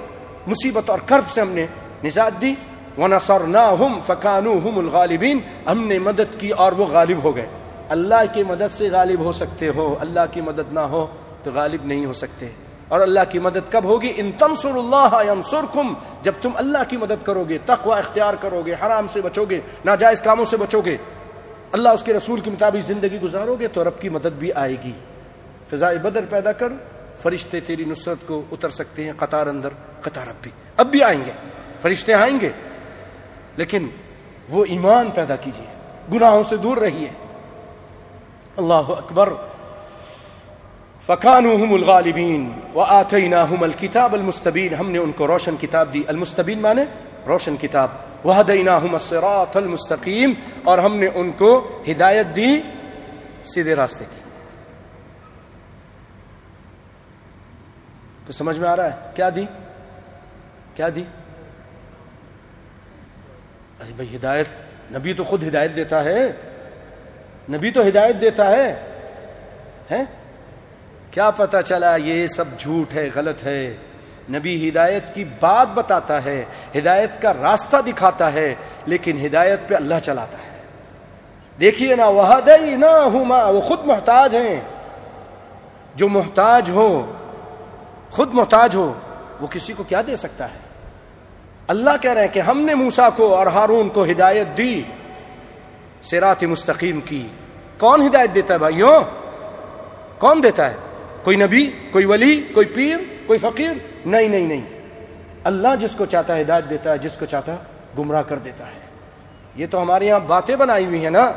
[0.46, 1.66] مصیبت اور کرب سے ہم نے
[2.04, 2.54] نجات دی۔
[2.98, 7.48] ونصرناهم فكانوا الغالبین ہم نے مدد کی اور وہ غالب ہو گئے۔
[7.88, 11.06] اللہ کی مدد سے غالب ہو سکتے ہو، اللہ کی مدد نہ ہو
[11.42, 12.46] تو غالب نہیں ہو سکتے۔
[12.88, 17.24] اور اللہ کی مدد کب ہوگی؟ ان تنصر اللہ ینصرکم، جب تم اللہ کی مدد
[17.24, 20.96] کرو گے تقوی اختیار کرو گے حرام سے بچو گے ناجائز کاموں سے بچو گے
[21.72, 24.76] اللہ اس کے رسول کے مطابق زندگی گزارو گے تو رب کی مدد بھی آئے
[24.84, 24.92] گی۔
[25.70, 26.68] فضائے بدر پیدا کر،
[27.22, 29.68] فرشتے تیری نصرت کو اتر سکتے ہیں قطار اندر،
[30.00, 31.32] قطار اب بھی اب بھی آئیں گے،
[31.82, 32.48] فرشتے آئیں گے،
[33.56, 33.88] لیکن
[34.48, 35.66] وہ ایمان پیدا کیجیے
[36.12, 37.08] گناہوں سے دور رہیے۔
[38.56, 39.32] اللہ اکبر۔
[41.06, 46.84] فکانوہم الغالبین وآتیناہم الکتاب المستبین، ہم نے ان کو روشن کتاب دی۔ المستبین مانے
[47.26, 47.88] روشن کتاب۔
[48.24, 50.32] وہدیناہم الصراط المستقیم
[50.64, 52.62] اور ہم نے ان کو ہدایت دی،
[53.44, 54.20] سیدھے راستے کی۔
[58.26, 59.44] تو سمجھ میں آ رہا ہے؟ کیا دی؟
[60.74, 61.04] کیا دی؟
[63.80, 64.46] ارے بھائی، ہدایت۔
[64.92, 66.32] نبی تو خود ہدایت دیتا ہے۔
[67.50, 68.82] نبی تو ہدایت دیتا ہے۔
[71.16, 73.76] کیا پتا چلا یہ سب جھوٹ ہے، غلط ہے۔
[74.30, 76.44] نبی ہدایت کی بات بتاتا ہے،
[76.78, 78.54] ہدایت کا راستہ دکھاتا ہے،
[78.86, 80.60] لیکن ہدایت پہ اللہ چلاتا ہے۔
[81.60, 84.60] دیکھیے نا وہ دئی نہ وہ خود محتاج ہیں۔
[85.94, 87.12] جو محتاج ہو،
[88.10, 88.94] خود محتاج ہو،
[89.40, 90.58] وہ کسی کو کیا دے سکتا ہے؟
[91.68, 94.82] اللہ کہہ رہے ہیں کہ ہم نے موسا کو اور ہارون کو ہدایت دی
[96.02, 97.28] سیرات مستقیم کی۔
[97.78, 99.00] کون ہدایت دیتا ہے بھائیوں؟
[100.18, 100.76] کون دیتا ہے؟
[101.26, 103.72] کوئی نبی، کوئی ولی، کوئی پیر، کوئی فقیر،
[104.06, 104.60] نہیں نہیں نہیں۔
[105.44, 107.56] اللہ جس کو چاہتا ہے ہدایت دیتا ہے، جس کو چاہتا
[107.98, 108.80] گمراہ کر دیتا ہے۔
[109.56, 111.32] یہ تو ہمارے یہاں باتیں بنائی ہوئی ہیں نا۔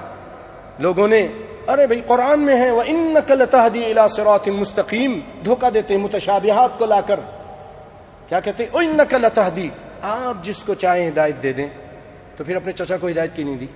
[0.80, 1.28] لوگوں نے،
[1.68, 6.86] ارے بھائی قرآن میں ہے وہ ان نقل تحدی سرات مستقیم دھوکہ دیتے متشابہات کو
[6.86, 7.20] لا کر۔
[8.30, 9.70] کیا کہتے ہیں؟ ان نقل تحدی
[10.02, 11.68] آپ جس کو چاہیں ہدایت دے دیں۔
[12.38, 13.68] تو پھر اپنے چچا کو ہدایت کی نہیں دی۔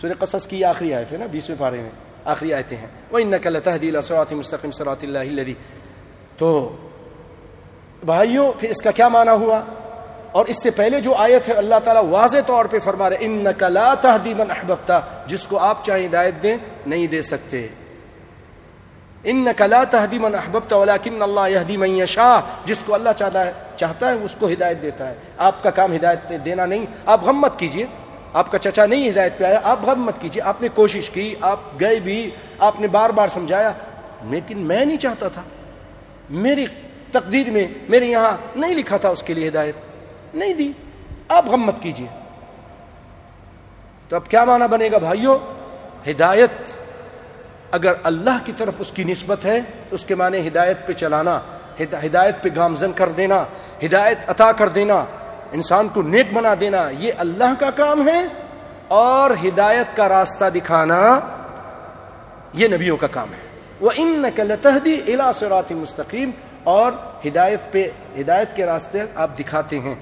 [0.00, 3.28] سورہ قصص کی آخری آئے تھے نا، بیسویں پارے میں۔ آخری آیتیں ہیں۔ وہ ان
[3.28, 5.52] نقل تحدی سرات مستقیم سرات اللہ
[6.38, 6.76] تو
[8.04, 9.60] بھائیوں پھر اس کا کیا معنی ہوا؟
[10.32, 13.30] اور اس سے پہلے جو آیت ہے، اللہ تعالیٰ واضح طور پہ فرما رہے ان
[13.30, 16.56] نقلا تحدی من احبتا جس کو آپ چاہیں ہدایت دیں،
[16.86, 17.68] نہیں دے سکتے۔
[19.24, 23.52] ان نقلا تحدی من احبتا ولیکن اللہ یہدی من یشاء جس کو اللہ چاہتا ہے
[23.76, 27.40] چاہتا ہے، اس کو ہدایت دیتا ہے۔ آپ کا کام ہدایت دینا نہیں۔ آپ غم
[27.40, 27.86] مت کیجیے۔
[28.34, 31.34] آپ کا چچا نہیں ہدایت پہ آیا، آپ غم مت کیجیے آپ نے کوشش کی،
[31.40, 33.72] آپ گئے بھی، آپ نے بار بار سمجھایا،
[34.30, 35.42] لیکن میں نہیں چاہتا تھا۔
[36.30, 36.66] میری
[37.12, 39.74] تقدیر میں، میرے یہاں نہیں لکھا تھا اس کے لیے ہدایت۔
[40.34, 40.72] نہیں دی۔
[41.28, 42.06] آپ غم مت کیجیے
[44.08, 45.38] تو اب کیا معنی بنے گا بھائیوں
[46.10, 46.72] ہدایت
[47.70, 51.40] اگر اللہ کی طرف اس کی نسبت ہے، اس کے معنی ہدایت پہ چلانا
[51.80, 53.44] ہدایت پہ گامزن کر دینا،
[53.84, 55.04] ہدایت عطا کر دینا
[55.54, 58.26] انسان کو نیک بنا دینا یہ اللہ کا کام ہے
[58.88, 61.20] اور ہدایت کا راستہ دکھانا
[62.52, 66.30] یہ نبیوں کا کام ہے۔ وہ ان نقلتحدی الا سرات مستقیم
[66.64, 66.92] اور
[67.26, 67.90] ہدایت پہ،
[68.20, 69.94] ہدایت کے راستے آپ دکھاتے ہیں،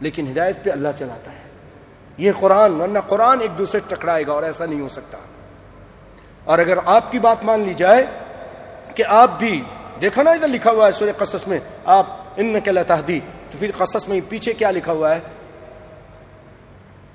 [0.00, 1.42] لیکن ہدایت پہ اللہ چلاتا ہے۔
[2.18, 5.18] یہ قرآن، ورنہ قرآن ایک دوسرے ٹکرائے گا اور ایسا نہیں ہو سکتا۔
[6.44, 8.06] اور اگر آپ کی بات مان لی جائے
[8.94, 9.62] کہ آپ بھی،
[10.00, 12.06] دیکھا نا ادھر لکھا ہوا ہے سورہ قصص میں، آپ
[12.36, 13.20] ان نقل تحدی
[13.52, 15.20] تو پھر قصص میں پیچھے کیا لکھا ہوا ہے؟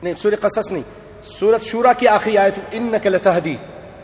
[0.03, 0.83] نہیں، سورہ قصص نہیں،
[1.23, 3.55] سورت شورا کی آخری آیت ان نقل تحدی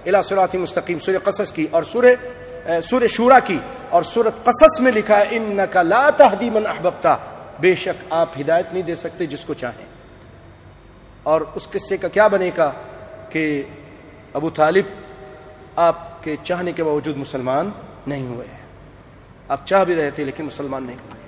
[0.05, 2.15] الا سورات مستقیم، سورہ قصص کی اور سورہ
[2.89, 7.17] سورہ شورا کی اور سورت قصص میں لکھا ہے ان لا تحدی من احببتا۔
[7.59, 9.85] بے شک آپ ہدایت نہیں دے سکتے جس کو چاہیں۔
[11.23, 12.71] اور اس قصے کا کیا بنے گا
[13.29, 13.63] کہ
[14.33, 14.85] ابو طالب
[15.75, 17.69] آپ کے چاہنے کے باوجود مسلمان
[18.07, 18.47] نہیں ہوئے۔
[19.47, 21.22] آپ چاہ بھی رہے تھے لیکن مسلمان نہیں ہوئے۔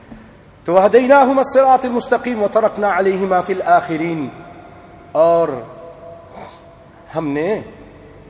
[0.66, 4.22] تو هديناهم الصراط المستقيم وتركنا عليهما في الاخرين
[5.11, 5.47] اور
[7.16, 7.61] ہم نے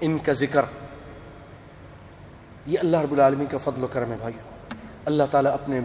[0.01, 0.65] ان کا ذکر
[2.65, 4.73] یہ اللہ رب العالمین کا فضل و کرم ہے بھائیو۔
[5.05, 5.79] اللہ تعالیٰ اپنے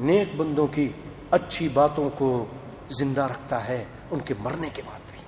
[0.00, 0.88] نیک بندوں کی
[1.30, 2.44] اچھی باتوں کو
[2.90, 5.20] زندہ رکھتا ہے ان کے مرنے کے بعد بھی۔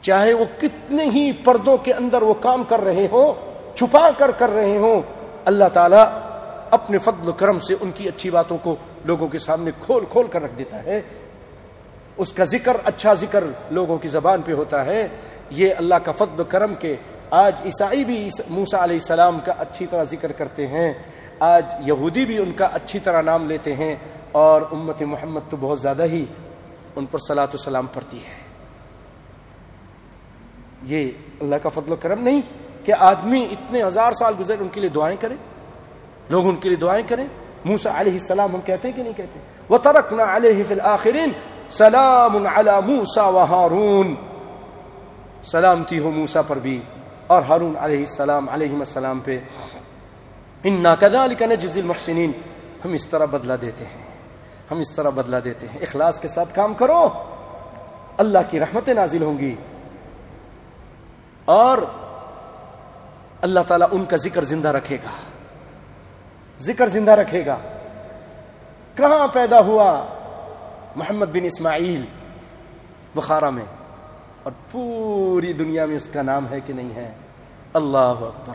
[0.00, 3.32] چاہے وہ کتنے ہی پردوں کے اندر وہ کام کر رہے ہوں،
[3.76, 5.02] چھپا کر کر رہے ہوں،
[5.44, 6.06] اللہ تعالیٰ
[6.70, 10.26] اپنے فضل و کرم سے ان کی اچھی باتوں کو لوگوں کے سامنے کھول کھول
[10.26, 11.00] کر رکھ دیتا ہے۔
[12.16, 15.08] اس کا ذکر اچھا ذکر لوگوں کی زبان پہ ہوتا ہے۔
[15.50, 16.96] یہ اللہ کا فضل و کرم کے
[17.30, 20.92] آج عیسائی بھی موسا علیہ السلام کا اچھی طرح ذکر کرتے ہیں۔
[21.40, 23.96] آج یہودی بھی ان کا اچھی طرح نام لیتے ہیں
[24.32, 26.24] اور امت محمد تو بہت زیادہ ہی
[26.96, 28.42] ان پر سلاۃ و سلام پڑتی ہے۔
[30.82, 32.40] یہ اللہ کا فضل و کرم نہیں
[32.84, 35.36] کہ آدمی اتنے ہزار سال گزر ان کے لیے دعائیں کریں
[36.30, 37.26] لوگ ان کے لیے دعائیں کریں۔
[37.64, 39.38] موسا علیہ السلام ہم کہتے ہیں کہ نہیں کہتے
[39.68, 41.30] وہ ترکنا علیہ فی الآخرین
[41.68, 44.14] سلام علی موسا و ہارون
[45.42, 46.80] سلامتی ہو موسا پر بھی
[47.26, 49.40] اور ہارون علیہ السلام علیہ السلام پہ۔
[50.64, 52.32] انا کدال کا نجز المحسنین
[52.84, 54.04] ہم اس طرح بدلا دیتے ہیں۔
[54.70, 57.08] ہم اس طرح بدلا دیتے ہیں۔ اخلاص کے ساتھ کام کرو۔
[58.16, 59.54] اللہ کی رحمتیں نازل ہوں گی۔
[61.44, 61.78] اور
[63.40, 65.33] اللہ تعالیٰ ان کا ذکر زندہ رکھے گا۔
[66.58, 67.56] ذکر زندہ رکھے گا۔
[68.94, 70.04] کہاں پیدا ہوا
[70.96, 72.04] محمد بن اسماعیل؟
[73.14, 73.64] بخارا میں۔
[74.42, 77.12] اور پوری دنیا میں اس کا نام ہے کہ نہیں ہے؟
[77.74, 78.54] اللہ اکبر۔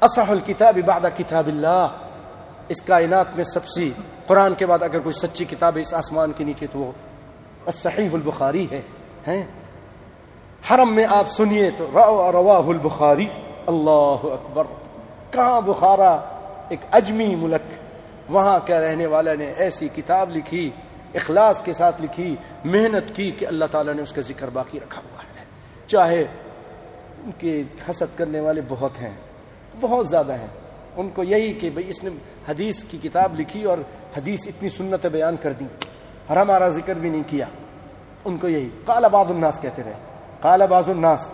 [0.00, 1.86] اصح الکتاب بعد کتاب اللہ۔
[2.68, 3.90] اس کائنات میں سب سے
[4.26, 6.92] قرآن کے بعد اگر کوئی سچی کتاب ہے اس آسمان کے نیچے تو وہ
[7.70, 8.82] صحیح البخاری ہے
[10.70, 11.86] حرم میں آپ سنیے تو
[12.32, 13.26] رواہ البخاری۔
[13.66, 14.64] اللہ اکبر۔
[15.36, 16.20] کہاں بخارا
[16.68, 17.72] ایک اجمی ملک؟
[18.28, 20.70] وہاں کے رہنے والا نے ایسی کتاب لکھی،
[21.14, 25.02] اخلاص کے ساتھ لکھی، محنت کی کہ اللہ تعالیٰ نے اس کا ذکر باقی رکھا
[25.04, 25.44] ہوا ہے۔
[25.86, 26.22] چاہے
[27.24, 29.10] ان کے حسد کرنے والے بہت ہیں،
[29.80, 30.46] بہت زیادہ ہیں۔
[30.96, 32.10] ان کو یہی کہ بھئی اس نے
[32.48, 33.78] حدیث کی کتاب لکھی اور
[34.16, 35.64] حدیث اتنی سنت بیان کر دی
[36.26, 37.46] اور ہمارا ذکر بھی نہیں کیا۔
[38.24, 39.92] ان کو یہی کالا بعض الناس کہتے رہے۔
[40.40, 41.26] کالا بعض الناس،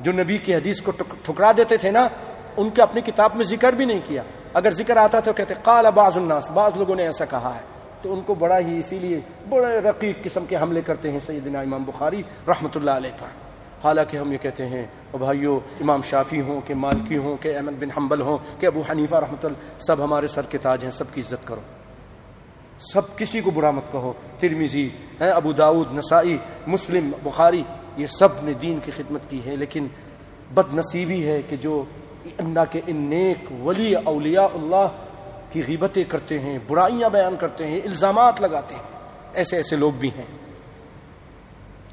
[0.00, 0.92] جو نبی کی حدیث کو
[1.22, 2.08] ٹھکرا دیتے تھے نا
[2.56, 5.90] ان کے اپنی کتاب میں ذکر بھی نہیں کیا۔ اگر ذکر آتا تو کہتے کالا
[5.90, 7.60] بعض الناس، بعض لوگوں نے ایسا کہا ہے۔
[8.02, 11.60] تو ان کو بڑا ہی اسی لیے بڑے رقیق قسم کے حملے کرتے ہیں سیدنا
[11.60, 13.26] امام بخاری رحمۃ اللہ علیہ پر۔
[13.84, 17.72] حالانکہ ہم یہ کہتے ہیں، او بھائیو، امام شافی ہوں کہ مالکی ہوں کہ احمد
[17.78, 21.04] بن حنبل ہوں کہ ابو حنیفہ رحمۃ اللہ، سب ہمارے سر کے تاج ہیں، سب
[21.14, 21.60] کی عزت کرو۔
[22.78, 24.90] سب کسی کو برا مت کہو۔ ترمیزی
[25.20, 26.36] ہے ابو داود نسائی،
[26.66, 27.62] مسلم، بخاری،
[27.96, 29.86] یہ سب نے دین کی خدمت کی ہے، لیکن
[30.54, 31.84] بد نصیبی ہے کہ جو
[32.38, 34.86] اللہ کے ان نیک ولی اولیاء اللہ
[35.50, 38.82] کی غیبتیں کرتے ہیں، برائیاں بیان کرتے ہیں، الزامات لگاتے ہیں۔
[39.34, 40.46] ایسے ایسے لوگ بھی ہیں۔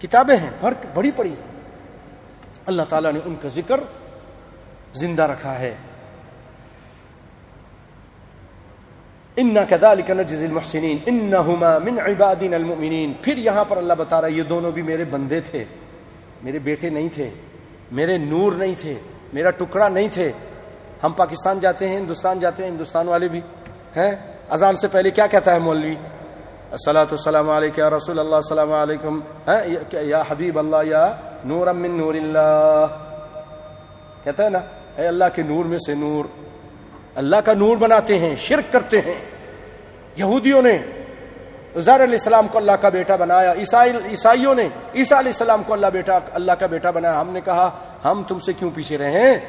[0.01, 0.49] کتابیں ہیں
[0.93, 1.53] بڑی پڑی ہیں
[2.65, 3.79] اللہ تعالیٰ نے ان کا ذکر
[4.93, 5.75] زندہ رکھا ہے۔
[9.36, 14.34] ان كذلك نجزي المحسنين۔ انهما من عبادنا المؤمنين۔ پھر یہاں پر اللہ بتا رہا ہے،
[14.34, 15.65] یہ دونوں بھی میرے بندے تھے۔
[16.43, 17.29] میرے بیٹے نہیں تھے۔
[17.91, 18.93] میرے نور نہیں تھے۔
[19.34, 20.31] میرا ٹکڑا نہیں تھے۔
[21.03, 23.41] ہم پاکستان جاتے ہیں، ہندوستان جاتے ہیں، ہندوستان والے بھی۔
[23.95, 24.11] ہیں؟
[24.49, 25.95] اذان سے پہلے کیا کہتا ہے مولوی؟
[26.71, 29.19] السلاۃ السلام علیکم رسول اللہ، السلام علیکم۔
[29.91, 31.15] یا حبیب اللہ، یا
[31.45, 32.86] نور من نور اللہ۔
[34.23, 34.59] کہتا ہے نا،
[34.97, 36.25] اے اللہ کے نور میں سے نور۔
[37.15, 39.21] اللہ کا نور بناتے ہیں، شرک کرتے ہیں۔
[40.15, 40.77] یہودیوں نے
[41.76, 46.19] علیہ السلام کو اللہ کا بیٹا بنایا۔ عیسائیوں نے عیسیٰ علیہ السلام کو اللہ بیٹا
[46.34, 47.69] اللہ کا بیٹا بنایا۔ ہم نے کہا،
[48.05, 49.39] ہم تم سے کیوں پیچھے رہے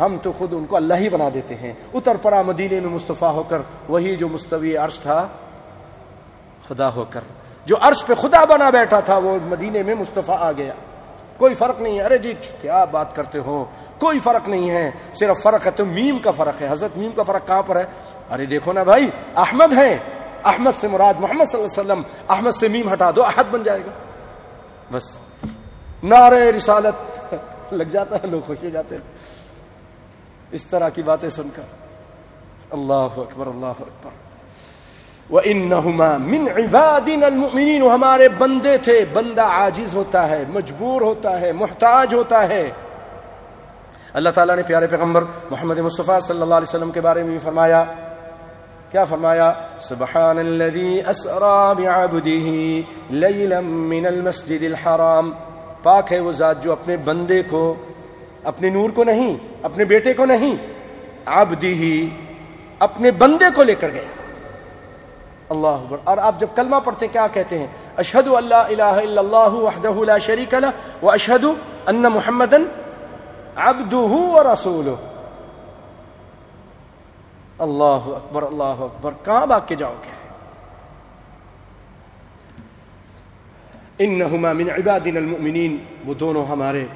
[0.00, 3.32] ہم تو خود ان کو اللہ ہی بنا دیتے ہیں۔ اتر پڑا مدینے میں مصطفیٰ
[3.32, 3.58] ہو کر،
[3.88, 5.28] وہی جو مستوی عرش تھا،
[6.68, 7.20] خدا ہو کر۔
[7.66, 10.72] جو عرش پہ خدا بنا بیٹھا تھا، وہ مدینے میں مصطفیٰ آ گیا۔
[11.36, 13.64] کوئی فرق نہیں ارے جی کیا بات کرتے ہو؟
[13.98, 17.22] کوئی فرق نہیں ہے۔ صرف فرق ہے، تو میم کا فرق ہے۔ حضرت میم کا
[17.22, 17.84] فرق کہاں پر ہے؟
[18.30, 19.98] ارے دیکھو نا بھائی، احمد ہے۔
[20.46, 23.62] احمد سے مراد محمد صلی اللہ علیہ وسلم، احمد سے میم ہٹا دو، احد بن
[23.62, 23.90] جائے گا۔
[24.92, 25.18] بس۔
[26.02, 27.34] نعرے رسالت
[27.72, 29.02] لگ جاتا ہے، لوگ خوش ہو جاتے ہیں۔
[30.50, 31.62] اس طرح کی باتیں سن کر۔
[32.70, 34.10] اللہ اکبر اللہ اکبر۔
[35.32, 42.14] وَإِنَّهُمَا مِنْ عِبَادِنَ الْمُؤْمِنِينَ۔ ہمارے بندے تھے، بندہ عاجز ہوتا ہے، مجبور ہوتا ہے، محتاج
[42.14, 42.70] ہوتا ہے۔
[44.12, 47.38] اللہ تعالیٰ نے پیارے پیغمبر محمد مصطفیٰ صلی اللہ علیہ وسلم کے بارے میں بھی
[47.38, 47.84] فرمایا۔
[48.90, 52.80] کیا فرمایا؟ سبحان الذي اسرا بعبده
[53.10, 55.30] ليلا من المسجد الحرام۔
[55.82, 57.74] پاک ہے وہ ذات جو اپنے بندے کو،
[58.44, 60.56] اپنے نور کو نہیں، اپنے بیٹے کو نہیں،
[61.26, 62.06] عبده
[62.78, 64.02] اپنے بندے کو لے کر گیا۔
[65.48, 67.66] اللہ اکبر۔ اور آپ جب کلمہ پڑھتے کیا کہتے ہیں؟
[67.96, 70.66] اشہد اللہ الہ الا اللہ وحدہ لا شریک لہ
[71.02, 71.44] واشہد
[71.86, 72.56] ان محمدا
[73.56, 75.15] عبدہ ورسولہ
[77.64, 80.14] اللہ اکبر اللہ اکبر کہاں بھاگ کے جاؤ گے.
[83.98, 85.76] ان من عبادنا المؤمنین.
[86.06, 86.86] وہ دونوں ہمارے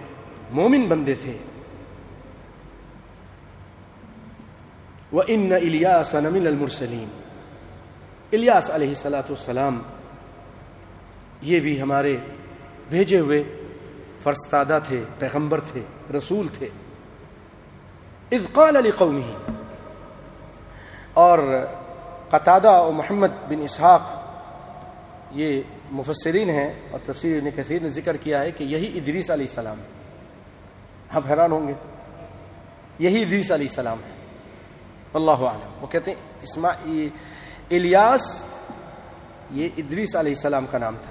[0.52, 1.36] مومن بندے تھے.
[5.12, 7.08] وہ ان الیاس نمن المرسلیم
[8.32, 9.80] الیاس علیہ السلاۃ والسلام
[11.42, 12.16] یہ بھی ہمارے
[12.88, 13.42] بھیجے ہوئے
[14.22, 15.82] فرستادہ تھے، پیغمبر تھے،
[16.16, 16.68] رسول تھے.
[18.32, 19.59] اذ قال لقومه
[21.14, 21.64] اور
[22.28, 24.02] قطادہ و محمد بن اسحاق
[25.32, 29.46] یہ مفسرین ہیں اور تفسیر نے کثیر نے ذکر کیا ہے کہ یہی ادریس علیہ
[29.48, 29.76] السلام
[31.14, 31.72] آپ حیران ہوں گے؟
[32.98, 34.12] یہی ادریس علیہ السلام ہے۔
[35.14, 36.68] اللہ عالم وہ کہتے ہیں اسما
[37.70, 38.44] الیاس،
[39.50, 41.11] یہ ادریس علیہ السلام کا نام تھا۔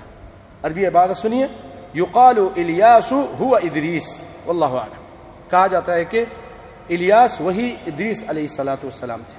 [0.68, 1.47] عربی عبادت سنیے۔
[1.95, 5.04] یقال الیاس ہوا ادریس۔ اللہ عالم
[5.50, 6.26] کہا جاتا ہے کہ
[6.89, 9.39] الیاس وہی ادریس علیہ السلاۃ والسلام تھے۔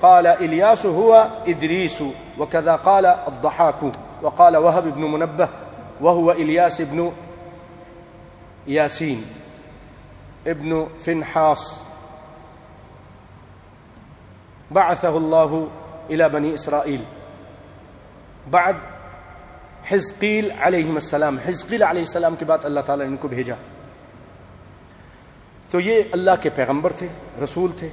[0.00, 2.02] قال إلياس هو إدريس
[2.38, 3.82] وكذا قال الضحاك
[4.22, 5.48] وقال وهب بن منبه
[6.00, 7.12] وهو إلياس بن
[8.66, 9.24] ياسين
[10.46, 11.80] ابن فنحاص
[14.70, 15.68] بعثه الله
[16.10, 17.00] إلى بني إسرائيل.
[18.52, 18.76] بعد
[19.92, 23.54] حزقیل علیہ السلام، حزقیل علیہ السلام کے بعد اللہ تعالیٰ نے ان کو بھیجا۔
[25.70, 27.06] تو یہ اللہ کے پیغمبر تھے،
[27.44, 27.88] رسول تھے۔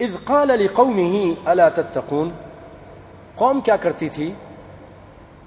[0.00, 2.30] اذ قال لقومه الا تتقون؟
[3.34, 4.32] قوم کیا کرتی تھی؟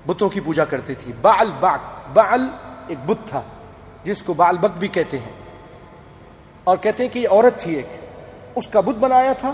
[0.08, 1.80] بتوں کی پوجا کرتی تھی۔ بعل باق
[2.14, 2.41] بعل
[2.88, 3.41] ایک بت تھا،
[4.03, 5.32] جس کو بعل بک بھی کہتے ہیں۔
[6.64, 7.88] اور کہتے ہیں کہ یہ عورت تھی ایک۔
[8.56, 9.53] اس کا بت بنایا تھا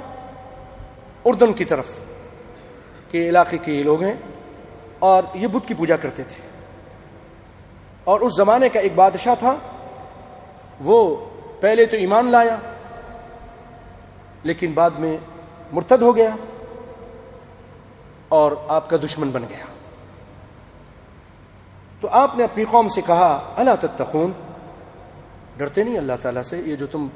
[1.26, 1.86] اردن کی طرف
[3.12, 4.16] کے علاقے کے یہ لوگ ہیں۔
[5.02, 6.41] اور یہ بدھ کی پوجا کرتے تھے۔
[8.04, 9.56] اور اس زمانے کا ایک بادشاہ تھا،
[10.82, 11.26] وہ
[11.60, 12.58] پہلے تو ایمان لایا،
[14.43, 15.18] لیکن بعد میں
[15.72, 16.30] مرتد ہو گیا
[18.30, 19.66] اور آپ کا دشمن بن گیا۔
[22.02, 24.32] تو آپ نے اپنی قوم سے کہا اللہ تتقون؟
[25.58, 27.08] ڈرتے نہیں اللہ تعالیٰ سے، یہ جو تم،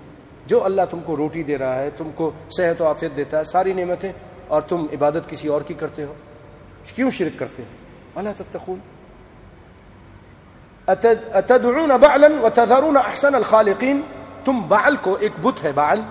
[0.46, 3.44] جو اللہ تم کو روٹی دے رہا ہے، تم کو صحت و آفیت دیتا ہے،
[3.44, 4.12] ساری نعمتیں،
[4.48, 6.14] اور تم عبادت کسی اور کی کرتے ہو۔
[6.94, 7.70] کیوں شرک کرتے ہیں؟
[8.16, 8.80] ولا تتقون.
[10.88, 14.02] اتدعون بعلا وتذرون احسن الخالقین؟
[14.46, 16.02] تم بعل کو ایک بت ہے، بعل.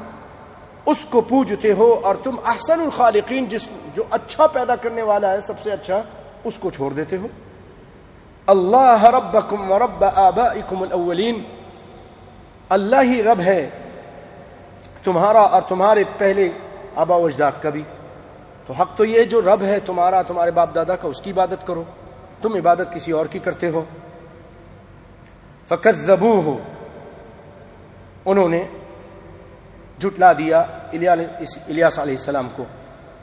[0.86, 5.40] اس کو پوجتے ہو اور تم احسن الخالقین، جس جو اچھا پیدا کرنے والا ہے،
[5.40, 6.02] سب سے اچھا
[6.44, 7.26] اس کو چھوڑ دیتے ہو.
[8.46, 11.42] اللہ ربکم ورب آبائکم الاولین.
[12.68, 13.68] اللہ ہی رب ہے،
[15.04, 16.48] تمہارا اور تمہارے پہلے
[16.96, 17.82] آبا و اجداد کا بھی.
[18.66, 21.66] تو حق تو یہ جو رب ہے تمہارا، تمہارے باپ دادا کا، اس کی عبادت
[21.66, 21.84] کرو۔
[22.42, 23.84] تم عبادت کسی اور کی کرتے ہو۔
[25.68, 26.58] فقط زبو ہو
[28.24, 28.64] انہوں نے
[30.00, 30.60] جھٹلا دیا
[30.92, 32.64] الیاس علیہ السلام کو۔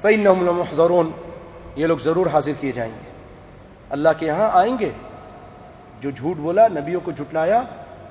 [0.02, 1.12] فعین محدورون
[1.76, 3.12] یہ لوگ ضرور حاضر کیے جائیں گے۔
[3.90, 4.90] اللہ کے یہاں آئیں گے۔
[6.00, 7.62] جو جھوٹ بولا، نبیوں کو جھٹلایا،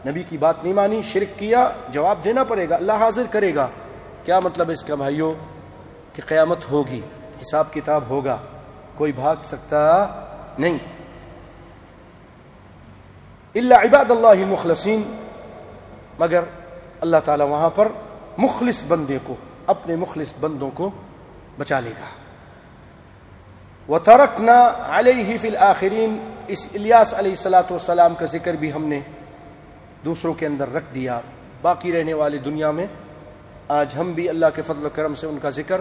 [0.06, 3.68] نبی کی بات نہیں مانی، شرک کیا، جواب دینا پڑے گا، اللہ حاضر کرے گا۔
[4.24, 5.32] کیا مطلب اس کا بھائیوں
[6.12, 7.00] کہ قیامت ہوگی۔
[7.43, 8.36] حساب کتاب ہوگا۔
[8.95, 10.07] کوئی بھاگ سکتا
[10.59, 10.78] نہیں۔
[13.55, 15.03] اللہ عباد اللہ مخلصین
[16.18, 16.41] مگر
[17.01, 17.88] اللہ تعالی وہاں پر
[18.38, 19.34] مخلص بندے کو،
[19.66, 20.91] اپنے مخلص بندوں کو
[21.59, 22.07] بچا لے گا۔
[23.88, 28.84] وہ ترک نہ علیہ فی الآخرین اس الیاس علیہ السلاۃ والسلام کا ذکر بھی ہم
[28.84, 29.01] نے
[30.05, 31.20] دوسروں کے اندر رکھ دیا۔
[31.62, 32.86] باقی رہنے والی دنیا میں
[33.68, 35.80] آج ہم بھی اللہ کے فضل و کرم سے ان کا ذکر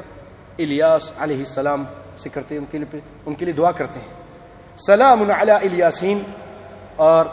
[0.59, 1.83] الیاس علیہ السلام
[2.17, 6.21] سے کرتے ہیں، ان کے لیے ان کے لیے دعا کرتے ہیں۔ سلام علی الیاسین،
[6.95, 7.25] اور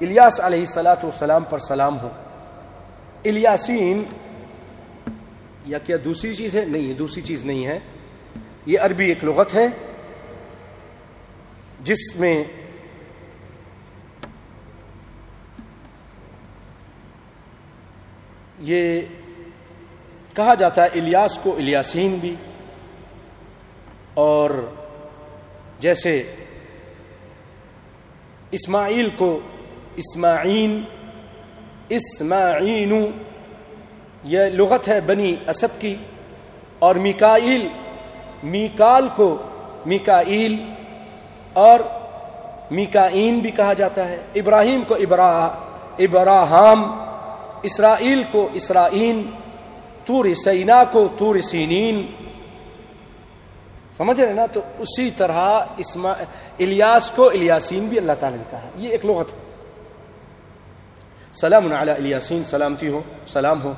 [0.00, 2.08] الیاس علیہ السلاۃ والسلام پر سلام ہو۔
[3.24, 4.02] الیاسین،
[5.66, 7.78] یا کیا دوسری چیز ہے؟ نہیں دوسری چیز نہیں ہے۔
[8.66, 9.66] یہ عربی ایک لغت ہے،
[11.84, 12.42] جس میں
[18.60, 19.00] یہ
[20.36, 22.34] کہا جاتا ہے الیاس کو الیاسین بھی،
[24.14, 24.50] اور
[25.80, 26.22] جیسے
[28.52, 29.38] اسماعیل کو
[29.96, 30.80] اسماعین
[31.88, 32.92] اسماعین
[34.24, 35.94] یہ لغت ہے بنی اسد کی،
[36.78, 37.66] اور میکائیل،
[38.42, 39.36] میکال کو
[39.86, 40.56] میکائیل،
[41.56, 41.80] اور
[42.70, 45.48] میکائین بھی کہا جاتا ہے۔ ابراہیم کو ابراہ
[45.98, 46.82] ابراہم
[47.62, 49.22] اسرائیل کو اسرائیل
[50.10, 52.00] تور سینا کو تور سینین
[53.96, 55.42] سمجھ رہے نا تو اسی طرح
[55.76, 56.12] اسما
[56.58, 59.38] الیاس کو الیاسین بھی اللہ تعالیٰ نے کہا یہ ایک لغت ہے
[61.34, 63.72] سلام علی الیاسین سلامتی ہو سلام ہو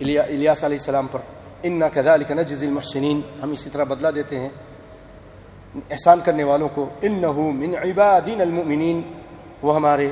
[0.00, 1.18] الیاس علیہ السلام پر
[1.62, 4.48] ان كذلك نجزي المحسنين ہم اسی طرح بدلہ دیتے ہیں
[5.90, 9.02] احسان کرنے والوں کو انه من عبادنا المؤمنین
[9.62, 10.10] وہ ہمارے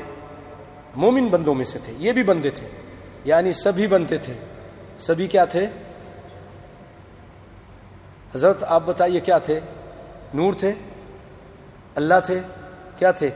[0.96, 2.68] مومن بندوں میں سے تھے یہ بھی بندے تھے
[3.25, 4.35] یعنی سبھی بنتے تھے۔
[4.99, 5.66] سبھی کیا تھے؟
[8.35, 9.61] حضرت، آپ بتائیے کیا تھے؟
[10.35, 10.73] نور تھے،
[11.95, 12.41] اللہ تھے،
[12.99, 13.31] کیا تھے؟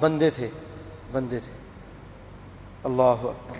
[0.00, 0.48] بندے تھے
[1.12, 1.52] بندے تھے۔
[2.84, 3.58] اللہ اکبر۔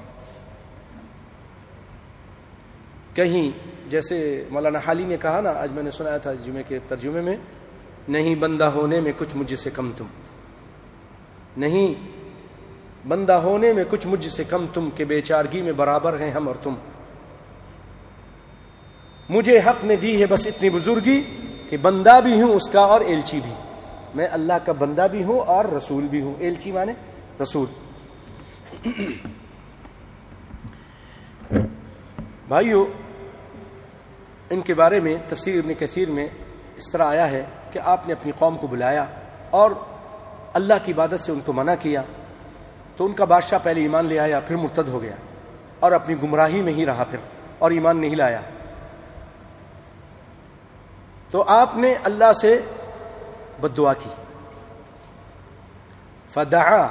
[3.15, 3.59] کہیں،
[3.91, 7.37] جیسے مولانا حالی نے کہا نا، آج میں نے سنایا تھا جمعے کے ترجمے میں،
[8.09, 10.05] نہیں بندہ ہونے میں کچھ مجھ سے کم تم۔
[11.57, 12.18] نہیں
[13.09, 16.49] بندہ ہونے میں کچھ مجھ سے کم تم کہ بے چارگی میں برابر ہیں ہم
[16.49, 16.75] اور تم۔
[19.29, 21.23] مجھے حق نے دی ہے بس اتنی بزرگی
[21.69, 23.53] کہ بندہ بھی ہوں اس کا اور ایلچی بھی۔
[24.15, 26.93] میں اللہ کا بندہ بھی ہوں اور رسول بھی ہوں۔ ایلچی مانے؟
[27.43, 27.69] رسول۔
[32.49, 32.87] بھائیو،
[34.51, 36.29] ان کے بارے میں تفسیر ابن کثیر میں
[36.77, 39.05] اس طرح آیا ہے کہ آپ نے اپنی قوم کو بلایا
[39.51, 39.71] اور
[40.55, 42.03] اللہ کی عبادت سے ان کو منع کیا۔
[42.99, 45.15] تو ان کا بادشاہ پہلے ایمان لے آیا، پھر مرتد ہو گیا
[45.81, 47.19] اور اپنی گمراہی میں ہی رہا پھر
[47.59, 48.41] اور ایمان نہیں لایا۔
[51.31, 52.61] تو آپ نے اللہ سے
[53.61, 54.09] بد دعا کی۔
[56.31, 56.89] فدعا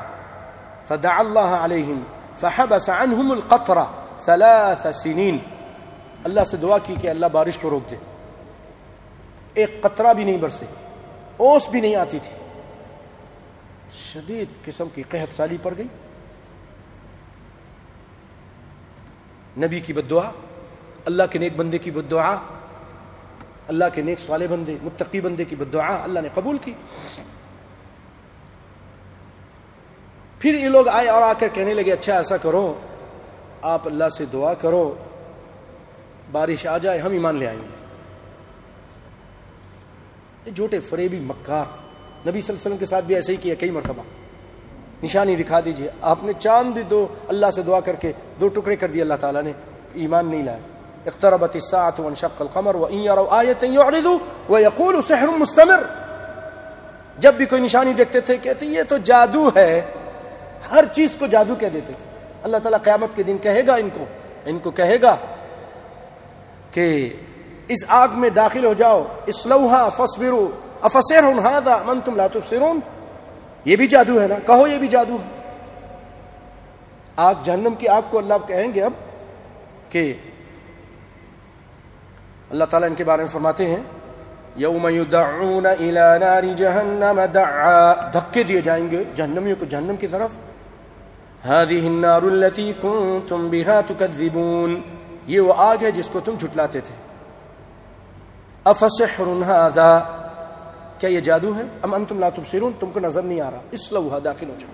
[0.87, 2.03] فدعا اللہ علیہم،
[2.39, 3.83] فحبس عنہم القطرہ
[4.25, 5.37] ثلاث سنین۔
[6.23, 7.95] اللہ سے دعا کی کہ اللہ بارش کو روک دے۔
[9.53, 10.65] ایک قطرہ بھی نہیں برسے،
[11.37, 12.46] اوس بھی نہیں آتی تھی۔
[13.97, 15.87] شدید قسم کی قحط سالی پڑ گئی۔
[19.57, 20.31] نبی کی بد دعا
[21.05, 22.35] اللہ کے نیک بندے کی بد دعا
[23.67, 26.73] اللہ کے نیک سوالے بندے، متقی بندے کی بد دعا اللہ نے قبول کی۔
[30.39, 32.79] پھر یہ لوگ آئے اور آ کر کہنے لگے اچھا ایسا کرو،
[33.61, 34.95] آپ اللہ سے دعا کرو،
[36.31, 37.85] بارش آ جائے، ہم ایمان لے آئیں گے۔
[40.45, 41.86] یہ جھوٹے فریبی مکار۔
[42.17, 44.03] نبی صلی اللہ علیہ وسلم کے ساتھ بھی ایسے ہی کیا، کئی مرتبہ۔
[45.03, 48.11] نشانی دکھا دیجیے۔ آپ نے چاند بھی دو، اللہ سے دعا کر کے
[48.41, 49.51] دو ٹکڑے کر دیے، اللہ تعالیٰ نے
[49.93, 50.57] ایمان نہیں لایا۔
[51.05, 54.17] اقتربت الساعة وانشق القمر وإن يروا آية يعرضوا
[54.49, 55.83] ويقولوا سحر مستمر۔
[57.17, 59.81] جب بھی کوئی نشانی دیکھتے تھے، کہتے یہ تو جادو ہے۔
[60.71, 63.89] ہر چیز کو جادو کہہ دیتے تھے۔ اللہ تعالیٰ قیامت کے دن کہے گا ان
[63.93, 64.05] کو۔
[64.45, 65.17] ان کو کہے گا
[66.71, 67.13] کہ
[67.67, 70.51] اس آگ میں داخل ہو جاؤ۔ اس لوہا فصبرو
[70.81, 72.79] افسر ہوں ہاں من تم لاتو سرون
[73.65, 75.37] یہ بھی جادو ہے نا؟ کہو یہ بھی جادو ہے۔
[77.15, 78.91] آگ جہنم کی آگ کو اللہ کہیں گے اب
[79.89, 80.13] کہ
[82.49, 83.83] اللہ تعالیٰ ان کے بارے میں فرماتے ہیں،
[84.55, 90.29] یوم یدعون الى نار جہنم دعا۔ دھکے دیے جائیں گے جہنمیوں کو جہنم کی طرف۔
[91.47, 94.81] هذه النار التي كنتم بها تكذبون۔
[95.27, 96.95] یہ وہ آگ ہے جس کو تم جھٹلاتے تھے۔
[98.63, 100.16] افسحر هذا؟
[100.99, 103.91] کیا یہ جادو ہے؟ ام انتم لا تبصرون، تم کو نظر نہیں آ رہا۔ اس
[103.91, 104.73] لوہا داخل ہو جاؤ۔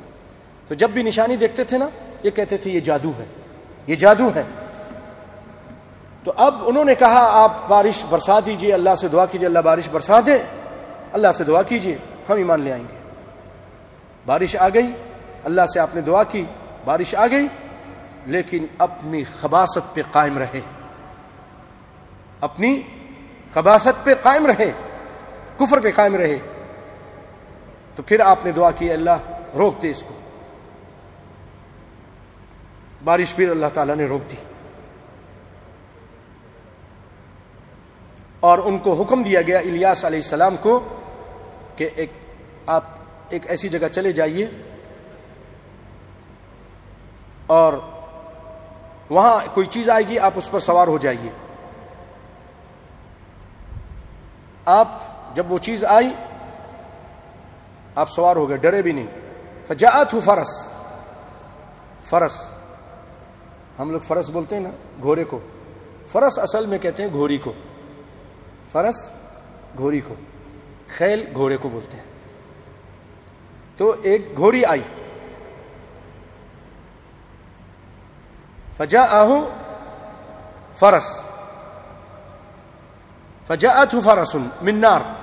[0.67, 1.89] تو جب بھی نشانی دیکھتے تھے نا،
[2.24, 3.26] یہ کہتے تھے، یہ جادو ہے۔
[3.88, 4.43] یہ جادو ہے۔
[6.24, 9.89] تو اب انہوں نے کہا، آپ بارش برسا دیجیے، اللہ سے دعا کیجیے، اللہ بارش
[9.89, 10.38] برسا دے۔
[11.13, 11.97] اللہ سے دعا کیجیے،
[12.30, 12.97] ہم ایمان لے آئیں گے۔
[14.26, 14.91] بارش آ گئی،
[15.43, 16.45] اللہ سے آپ نے دعا کی،
[16.86, 17.47] بارش آ گئی،
[18.26, 20.59] لیکن اپنی خباست پہ قائم رہے۔
[22.41, 22.82] اپنی
[23.53, 24.71] خباست پہ قائم رہے۔
[25.57, 26.39] کفر پہ قائم رہے۔
[27.95, 29.17] تو پھر آپ نے دعا کی، اللہ
[29.55, 30.13] روک دے اس کو۔
[33.03, 34.35] بارش پھر اللہ تعالیٰ نے روک دی۔
[38.39, 40.79] اور ان کو حکم دیا گیا الیاس علیہ السلام کو
[41.75, 42.11] کہ ایک
[42.65, 42.83] آپ
[43.29, 44.47] ایک ایسی جگہ چلے جائیے۔
[47.47, 47.73] اور
[49.09, 51.29] وہاں کوئی چیز آئے گی، آپ اس پر سوار ہو جائیے۔
[54.65, 56.13] آپ جب وہ چیز آئی،
[57.95, 59.07] آپ سوار ہو گئے، ڈرے بھی نہیں۔
[59.67, 60.73] فجاعت ہوں فرس۔
[62.03, 62.57] فرس۔
[63.79, 64.69] ہم لوگ فرس بولتے ہیں نا،
[65.01, 65.39] گھوڑے کو۔
[66.11, 67.53] فرس اصل میں کہتے ہیں گھوڑی کو۔
[68.71, 68.95] فرس
[69.77, 70.13] گھوڑی کو۔
[70.97, 72.03] خیل گھوڑے کو بولتے ہیں۔
[73.77, 74.81] تو ایک گھوڑی آئی۔
[78.77, 79.49] فجا آہو
[80.75, 81.21] فرس۔
[83.47, 85.22] فجا اتو فرسن منار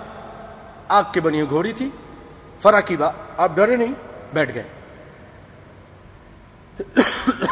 [0.91, 1.91] آگ کے بنی گھوڑی تھی۔
[2.63, 3.93] فرا کی بات آپ ڈرے نہیں،
[4.33, 4.63] بیٹھ گئے۔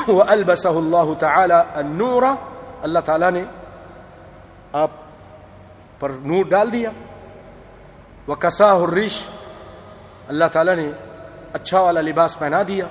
[0.09, 2.23] وہ اللہ تعالی النور۔
[2.83, 3.45] اللہ تعالی نے
[4.73, 4.91] آپ
[6.01, 6.91] پر نور ڈال دیا۔
[8.27, 9.23] وہ کسا حرش
[10.29, 10.91] اللہ تعالیٰ نے
[11.53, 12.85] اچھا والا لباس پہنا دیا۔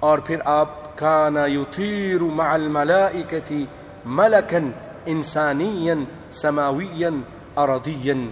[0.00, 3.66] اور پھر آپ کانا یثیر مع الملائکتی
[4.04, 4.70] ملکن
[5.06, 7.20] انسانین سماوین
[7.56, 8.30] ارضین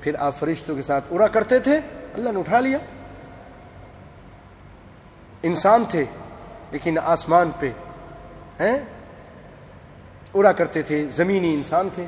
[0.00, 1.80] پھر آپ فرشتوں کے ساتھ اڑا کرتے تھے،
[2.14, 2.78] اللہ نے اٹھا لیا۔
[5.42, 6.04] انسان تھے،
[6.70, 7.70] لیکن آسمان پہ،
[8.60, 8.78] ہیں؟
[10.34, 12.06] اڑا کرتے تھے، زمینی انسان تھے،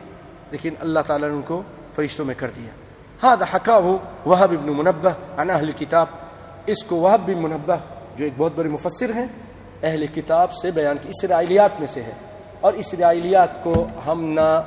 [0.51, 1.63] لیکن اللہ تعالیٰ نے ان کو
[1.95, 2.71] فرشتوں میں کر دیا۔
[3.23, 6.07] ہاں حقا ہو وہب ابن منبہ عن اہل کتاب۔
[6.67, 7.77] اس کو وہب بن منبہ،
[8.17, 9.27] جو ایک بہت بڑے مفسر ہیں،
[9.83, 12.13] اہل کتاب سے بیان کی اسرائیلیات میں سے ہے۔
[12.61, 14.63] اور اسرائیلیات کو ہم نہ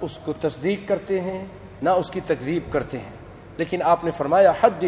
[0.00, 1.46] اس کو تصدیق کرتے ہیں
[1.82, 3.16] نہ اس کی تقریب کرتے ہیں۔
[3.58, 4.84] لیکن آپ نے فرمایا حد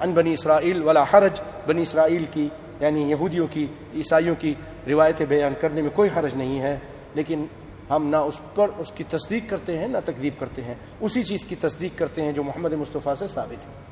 [0.00, 2.48] ان بنی اسرائیل ولا حرج۔ بنی اسرائیل کی
[2.80, 4.54] یعنی یہودیوں کی، عیسائیوں کی
[4.86, 6.78] روایتیں بیان کرنے میں کوئی حرج نہیں ہے۔
[7.14, 7.46] لیکن
[7.90, 11.44] ہم نہ اس پر اس کی تصدیق کرتے ہیں، نہ تقریب کرتے ہیں۔ اسی چیز
[11.44, 13.84] کی تصدیق کرتے ہیں جو محمد مصطفیٰ سے ثابت ہے۔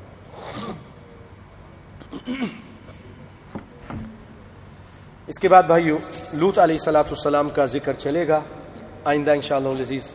[5.27, 5.97] اس کے بعد بھائیو
[6.33, 8.39] لوت علیہ السلاۃ السلام کا ذکر چلے گا۔
[9.05, 10.11] آئندہ ان شاء اللہ عزیز،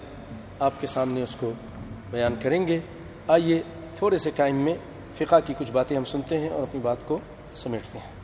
[0.60, 1.52] آپ کے سامنے اس کو
[2.10, 2.80] بیان کریں گے۔
[3.28, 3.62] آئیے
[3.94, 4.74] تھوڑے سے ٹائم میں
[5.14, 7.18] فقہ کی کچھ باتیں ہم سنتے ہیں اور اپنی بات کو
[7.54, 8.18] سمیٹتے ہیں۔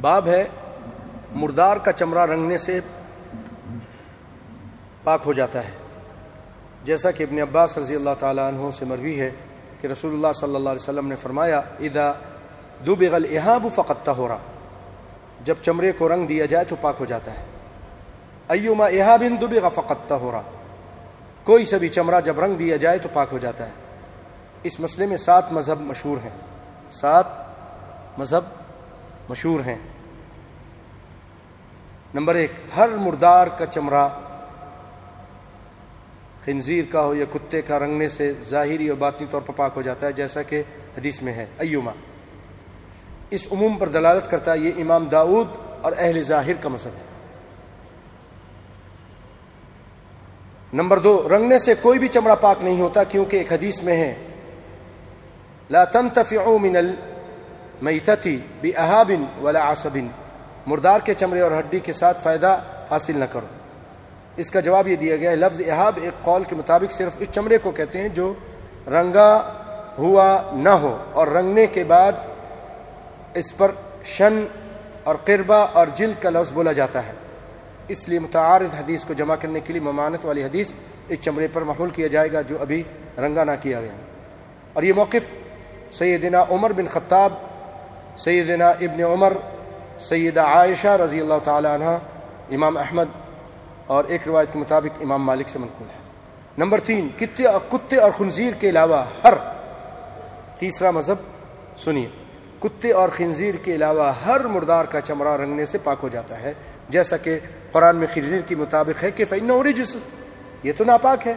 [0.00, 0.44] باب ہے
[1.34, 2.80] مردار کا چمڑا رنگنے سے
[5.04, 5.70] پاک ہو جاتا ہے۔
[6.84, 9.30] جیسا کہ ابن عباس رضی اللہ تعالیٰ عنہ سے مروی ہے
[9.80, 12.12] کہ رسول اللہ صلی اللہ علیہ وسلم نے فرمایا ادا
[12.86, 14.38] دو بغل احاب فقت ہو رہا
[15.44, 17.44] جب چمڑے کو رنگ دیا جائے تو پاک ہو جاتا ہے۔
[18.48, 20.42] ایوما احابن دو فقت ہو رہا
[21.44, 23.72] کوئی سا بھی چمڑا جب رنگ دیا جائے تو پاک ہو جاتا ہے۔
[24.62, 26.30] اس مسئلے میں سات مذہب مشہور ہیں۔
[26.90, 27.26] سات
[28.18, 28.44] مذہب
[29.28, 29.78] مشہور ہیں۔
[32.14, 34.08] نمبر ایک، ہر مردار کا چمڑا
[36.44, 39.82] خنزیر کا ہو یا کتے کا رنگنے سے ظاہری اور باطنی طور پر پاک ہو
[39.82, 40.62] جاتا ہے، جیسا کہ
[40.98, 41.92] حدیث میں ہے۔ ایوما،
[43.30, 45.46] اس عموم پر دلالت کرتا ہے، یہ امام داود
[45.80, 47.08] اور اہل ظاہر کا مذہب ہے۔
[50.72, 54.14] نمبر دو، رنگنے سے کوئی بھی چمڑا پاک نہیں ہوتا، کیونکہ ایک حدیث میں ہے،
[55.70, 59.10] لا تنتفعوا من المیتتی بأہاب
[59.42, 59.98] ولا عصب
[60.66, 62.58] مردار کے چمڑے اور ہڈی کے ساتھ فائدہ
[62.90, 63.46] حاصل نہ کرو۔
[64.36, 67.28] اس کا جواب یہ دیا گیا ہے، لفظ احاب ایک قول کے مطابق صرف اس
[67.30, 68.34] چمڑے کو کہتے ہیں جو
[68.86, 69.52] رنگا
[69.98, 72.12] ہوا نہ ہو اور رنگنے کے بعد
[73.34, 73.70] اس پر
[74.04, 74.46] شن
[75.04, 77.12] اور قربہ اور جلد کا لفظ بولا جاتا ہے۔
[77.88, 80.72] اس لیے متعارض حدیث کو جمع کرنے کے لیے ممانت والی حدیث
[81.08, 82.82] اس چمڑے پر محمول کیا جائے گا جو ابھی
[83.18, 83.92] رنگا نہ کیا گیا۔
[84.72, 85.30] اور یہ موقف
[85.92, 87.32] سیدنا عمر بن خطاب،
[88.18, 89.32] سیدنا ابن عمر
[90.00, 91.96] سیدہ عائشہ رضی اللہ تعالی عنہ
[92.50, 93.08] امام احمد
[93.86, 95.98] اور ایک روایت کے مطابق امام مالک سے منقول ہے۔
[96.58, 99.34] نمبر تین، کتے اور کتے اور خنزیر کے علاوہ ہر
[100.58, 101.16] تیسرا مذہب،
[101.78, 102.08] سنیے،
[102.60, 106.52] کتے اور خنزیر کے علاوہ ہر مردار کا چمڑا رنگنے سے پاک ہو جاتا ہے،
[106.88, 107.38] جیسا کہ
[107.72, 109.96] قرآن میں خنزیر کی مطابق ہے کہ فین جس
[110.62, 111.34] یہ تو ناپاک ہے۔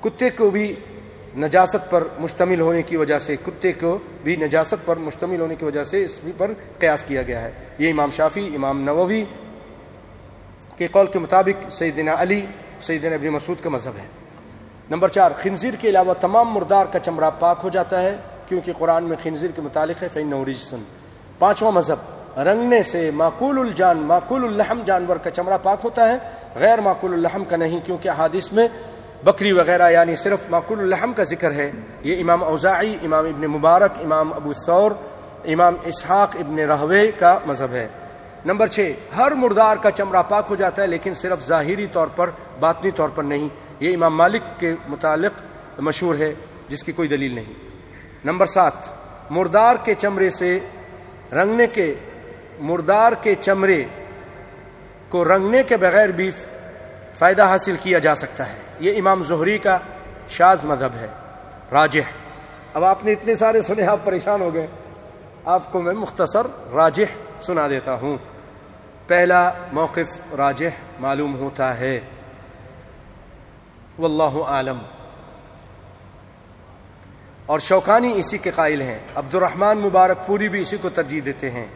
[0.00, 0.74] کتے کو بھی
[1.38, 5.64] نجاست پر مشتمل ہونے کی وجہ سے کتے کو بھی نجاست پر مشتمل ہونے کی
[5.64, 9.24] وجہ سے اس پر قیاس کیا گیا ہے۔ یہ امام شافی امام نووی
[10.76, 12.46] کے قول کے مطابق سیدنا علی،
[12.80, 14.06] سیدنا ابن مسعود کا مذہب ہے۔
[14.90, 18.16] نمبر چار، خنزیر کے علاوہ تمام مردار کا چمڑا پاک ہو جاتا ہے،
[18.46, 20.82] کیونکہ قرآن میں خنزیر کے متعلق ہے فین نورجسن
[21.38, 26.18] پانچواں مذہب، رنگنے سے معقول الجان، معقول الحم جانور کا چمڑا پاک ہوتا ہے۔
[26.54, 28.68] غیر معقول الحم کا نہیں، کیونکہ حادث میں
[29.24, 31.70] بکری وغیرہ یعنی صرف معقول الحم کا ذکر ہے،
[32.02, 34.90] یہ امام اوزاعی، امام ابن مبارک، امام ابو ثور،
[35.44, 37.88] امام اسحاق ابن رہوے کا مذہب ہے۔
[38.44, 42.30] نمبر چھ، ہر مردار کا چمڑا پاک ہو جاتا ہے، لیکن صرف ظاہری طور پر،
[42.60, 43.48] باطنی طور پر نہیں۔
[43.80, 45.42] یہ امام مالک کے متعلق
[45.78, 46.34] مشہور ہے،
[46.68, 47.52] جس کی کوئی دلیل نہیں۔
[48.24, 48.72] نمبر سات،
[49.30, 50.58] مردار کے چمڑے سے
[51.32, 51.94] رنگنے کے،
[52.60, 53.84] مردار کے چمڑے
[55.08, 56.30] کو رنگنے کے بغیر بھی
[57.18, 59.78] فائدہ حاصل کیا جا سکتا ہے۔ یہ امام زہری کا
[60.28, 61.06] شاز مذہب ہے،
[61.72, 62.00] راجح۔
[62.74, 64.66] اب آپ نے اتنے سارے سنے، آپ پریشان ہو گئے۔
[65.44, 67.02] آپ کو میں مختصر راجح
[67.40, 68.16] سنا دیتا ہوں۔
[69.06, 70.64] پہلا موقف راجح
[71.00, 72.00] معلوم ہوتا ہے۔
[73.98, 74.78] واللہ عالم۔
[77.46, 81.50] اور شوکانی اسی کے قائل ہیں۔ عبد الرحمن مبارک پوری بھی اسی کو ترجیح دیتے
[81.50, 81.66] ہیں۔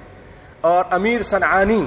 [0.61, 1.86] اور امیر سنعانی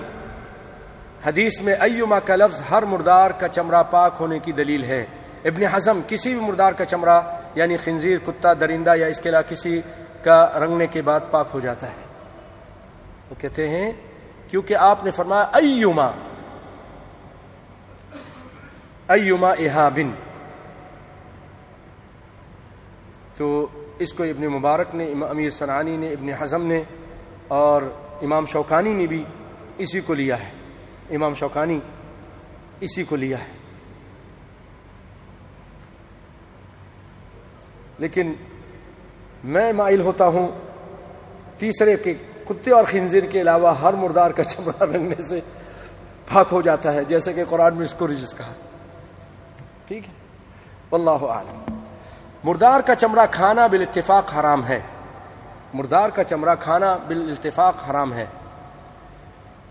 [1.26, 5.06] حدیث میں ایما کا لفظ ہر مردار کا چمڑا پاک ہونے کی دلیل ہے۔
[5.46, 9.50] ابن حزم کسی بھی مردار کا چمڑا یعنی خنزیر، کتا، درندہ یا اس کے علاوہ
[9.50, 9.82] کسی
[10.24, 12.06] کا رنگنے کے بعد پاک ہو جاتا ہے۔
[13.30, 13.92] وہ کہتے ہیں،
[14.48, 16.12] کیونکہ آپ نے فرمایا، ایما
[19.08, 20.12] ایما احا بن
[23.38, 23.68] تو
[24.00, 26.84] اس کو ابن مبارک نے امیر سنانی نے، ابن حزم نے
[27.48, 27.82] اور
[28.22, 29.24] امام شوکانی نے بھی
[29.78, 30.59] اسی کو لیا ہے۔
[31.10, 31.80] امام شوکانی
[32.80, 33.60] اسی کو لیا ہے۔
[37.98, 38.34] لیکن
[39.44, 40.48] میں مائل ہوتا ہوں
[41.58, 42.14] تیسرے کے
[42.48, 45.40] کتے اور خنزیر کے علاوہ ہر مردار کا چمڑا رنگنے سے
[46.34, 48.54] پاک ہو جاتا ہے، جیسے کہ قرآن میں اس کو رجس کہا۔
[49.88, 50.14] ٹھیک ہے؟
[50.92, 51.78] واللہ عالم
[52.44, 54.80] مردار کا چمڑا کھانا بالاتفاق حرام ہے۔
[55.74, 58.26] مردار کا چمڑا کھانا بالاتفاق حرام ہے۔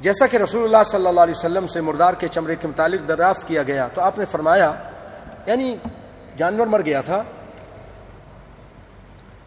[0.01, 3.47] جیسا کہ رسول اللہ صلی اللہ علیہ وسلم سے مردار کے چمڑے کے متعلق دریافت
[3.49, 4.73] کیا گیا تو آپ نے فرمایا
[5.47, 5.77] یعنی
[6.37, 7.23] جانور مر گیا تھا،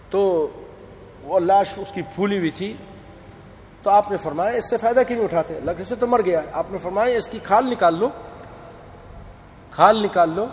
[0.10, 0.50] تو
[1.24, 2.74] وہ لاش اس کی پھولی ہوئی تھی،
[3.84, 6.42] تو آپ نے فرمایا اس سے فائدہ کیوں نہیں اٹھاتے؟ لگ سے تو مر گیا۔
[6.52, 8.10] آپ نے فرمایا اس کی کھال نکال لو،
[9.72, 10.46] کھال نکال لو،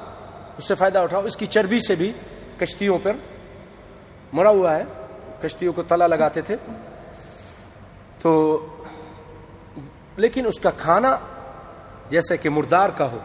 [0.59, 2.13] اس سے فائدہ اٹھاؤ۔ اس کی چربی سے بھی
[2.59, 3.13] کشتیوں پر
[4.33, 4.85] مرا ہوا ہے،
[5.43, 6.57] کشتیوں کو تلا لگاتے تھے۔
[8.23, 8.33] تو
[10.19, 11.17] لیکن اس کا کھانا
[12.11, 13.19] جیسے کہ مردار کا ہو۔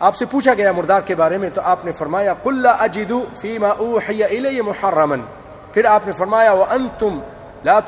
[0.00, 3.72] آپ سے پوچھا گیا مردار کے بارے میں تو آپ نے فرمایا کل اجدو فیما
[4.64, 5.20] محرمن
[5.72, 7.18] پھر آپ نے فرمایا وہ ان تم
[7.64, 7.80] لا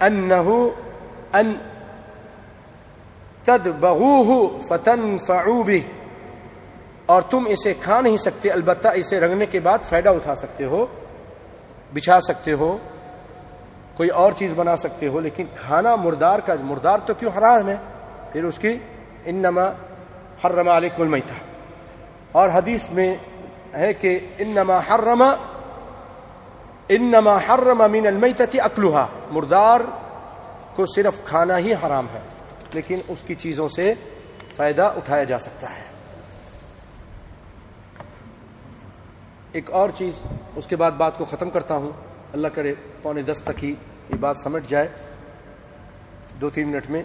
[0.00, 1.54] ان
[3.44, 5.80] تد بہو فتن فعوبی
[7.06, 10.86] اور تم اسے کھا نہیں سکتے، البتہ اسے رنگنے کے بعد فائدہ اٹھا سکتے ہو،
[11.94, 12.78] بچھا سکتے ہو۔
[13.98, 17.76] کوئی اور چیز بنا سکتے ہو، لیکن کھانا مردار کا، مردار تو کیوں حرام ہے؟
[18.32, 18.78] پھر اس کی
[19.24, 19.64] انما
[20.44, 21.32] حرم علیکم المیتہ۔
[22.32, 23.16] اور حدیث میں
[23.74, 25.22] ہے کہ انما حرم
[26.88, 29.80] انما حرم من المیتہ اکلوہا مردار
[30.74, 32.20] کو صرف کھانا ہی حرام ہے،
[32.72, 33.94] لیکن اس کی چیزوں سے
[34.56, 35.84] فائدہ اٹھایا جا سکتا ہے۔
[39.52, 40.14] ایک اور چیز،
[40.56, 43.70] اس کے بعد بات کو ختم کرتا ہوں۔ اللہ کرے پونے دس تک ہی
[44.08, 44.88] یہ بات سمجھ جائے۔
[46.40, 47.02] دو تین منٹ میں۔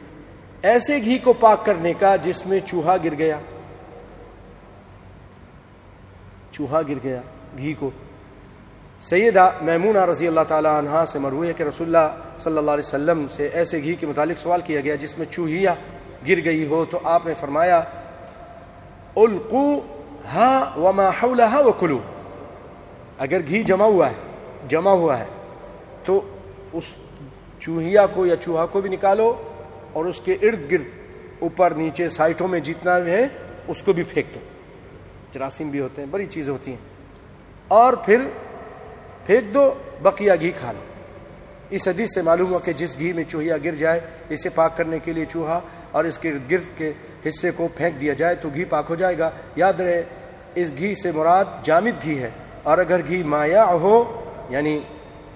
[0.61, 3.39] ایسے گھی کو پاک کرنے کا جس میں چوہا گر گیا۔
[6.51, 7.21] چوہا گر گیا
[7.57, 7.89] گھی کو۔
[9.01, 13.27] سیدہ میمونہ رضی اللہ تعالی عنہ سے مروی کہ رسول اللہ صلی اللہ علیہ وسلم
[13.27, 15.73] سے ایسے گھی کے متعلق سوال کیا گیا جس میں چوہیا
[16.27, 17.81] گر گئی ہو تو آپ نے فرمایا
[19.15, 19.79] القو
[20.33, 21.99] ہاں وما حولها وکلو
[23.17, 24.32] اگر گھی جمع ہوا ہے
[24.67, 25.25] جمع ہوا ہے،
[26.05, 26.21] تو
[26.73, 26.83] اس
[27.59, 29.35] چوہیا کو یا چوہا کو بھی نکالو
[29.93, 30.87] اور اس کے ارد گرد
[31.39, 33.27] اوپر نیچے سائٹوں میں جتنا بھی ہے،
[33.67, 34.39] اس کو بھی پھینک دو۔
[35.31, 36.77] جراثیم بھی ہوتے ہیں، بڑی چیزیں ہوتی ہیں۔
[37.67, 38.17] اور پھر
[39.25, 40.79] پھینک دو، بقیہ گھی کھا لو۔
[41.69, 43.99] اس حدیث سے معلوم ہوا کہ جس گھی میں چوہیا گر جائے،
[44.29, 45.59] اسے پاک کرنے کے لیے چوہا
[45.91, 46.93] اور اس کے ارد گرد کے
[47.27, 50.03] حصے کو پھینک دیا جائے تو گھی پاک ہو جائے گا۔ یاد رہے،
[50.55, 52.29] اس گھی سے مراد جامد گھی ہے۔
[52.63, 54.19] اور اگر گھی مایا ہو
[54.49, 54.79] یعنی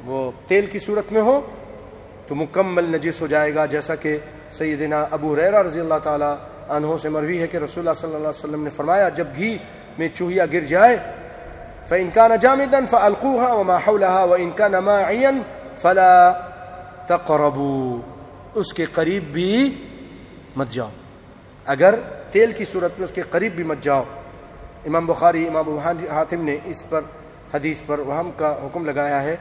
[0.05, 1.41] وہ تیل کی صورت میں ہو
[2.27, 4.17] تو مکمل نجس ہو جائے گا، جیسا کہ
[4.51, 6.35] سیدنا ابو ریرا رضی اللہ تعالیٰ
[6.69, 9.57] عنہ سے مروی ہے کہ رسول اللہ صلی اللہ علیہ وسلم نے فرمایا، جب گھی
[9.97, 10.97] میں چوہیا گر جائے،
[11.87, 15.31] فإن كان جامدا فألقوها وما حولها وإن كان ماعيا
[15.81, 16.31] فلا
[17.07, 18.01] تقربوا۔
[18.53, 19.85] اس کے قریب بھی
[20.55, 20.89] مت جاؤ۔
[21.65, 21.95] اگر
[22.31, 24.03] تیل کی صورت میں اس کے قریب بھی مت جاؤ۔
[24.85, 25.77] امام بخاری، امام
[26.11, 27.01] حاتم نے اس پر
[27.53, 29.35] حدیث پر وہم کا حکم لگایا ہے۔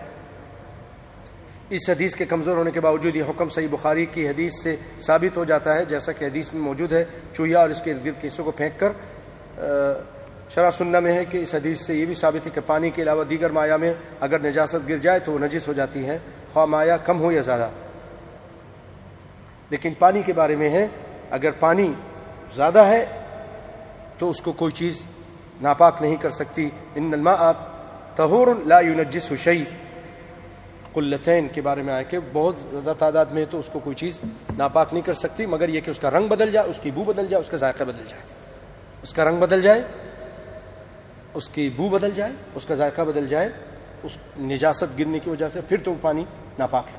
[1.70, 5.36] اس حدیث کے کمزور ہونے کے باوجود یہ حکم صحیح بخاری کی حدیث سے ثابت
[5.36, 8.20] ہو جاتا ہے، جیسا کہ حدیث میں موجود ہے۔ چوہیا اور اس کے ارد گرد
[8.20, 8.92] کے حصوں کو پھینک کر
[10.50, 13.02] شرح سننا میں ہے کہ اس حدیث سے یہ بھی ثابت ہے کہ پانی کے
[13.02, 16.18] علاوہ دیگر مایا میں اگر نجاست گر جائے تو وہ نجس ہو جاتی ہے
[16.52, 17.68] خواہ مایا کم ہو یا زیادہ۔
[19.70, 20.88] لیکن پانی کے بارے میں ہے،
[21.30, 21.92] اگر پانی
[22.54, 23.04] زیادہ ہے
[24.18, 25.06] تو اس کو کوئی چیز
[25.60, 27.52] ناپاک نہیں کر سکتی۔ ان الماء
[28.16, 29.64] تہور لا ينجس شيء
[30.92, 34.20] قلتین کے بارے میں آئے کہ بہت زیادہ تعداد میں تو اس کو کوئی چیز
[34.56, 37.04] ناپاک نہیں کر سکتی، مگر یہ کہ اس کا رنگ بدل جائے، اس کی بو
[37.04, 38.22] بدل جائے، اس کا ذائقہ بدل جائے۔
[39.02, 39.82] اس کا رنگ بدل جائے،
[41.34, 43.48] اس کی بو بدل جائے، اس کا ذائقہ بدل جائے،
[44.02, 46.24] اس نجاست گرنے کی وجہ سے پھر تو وہ پانی
[46.58, 46.98] ناپاک ہے۔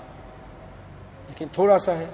[1.28, 2.06] لیکن تھوڑا سا ہے،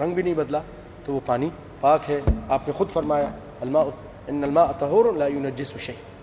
[0.00, 0.60] رنگ بھی نہیں بدلا
[1.04, 1.48] تو وہ پانی
[1.80, 3.26] پاک ہے۔ آپ نے خود فرمایا،
[3.60, 3.82] الماء،
[4.26, 6.15] ان الماء طہور لا ينجس شيء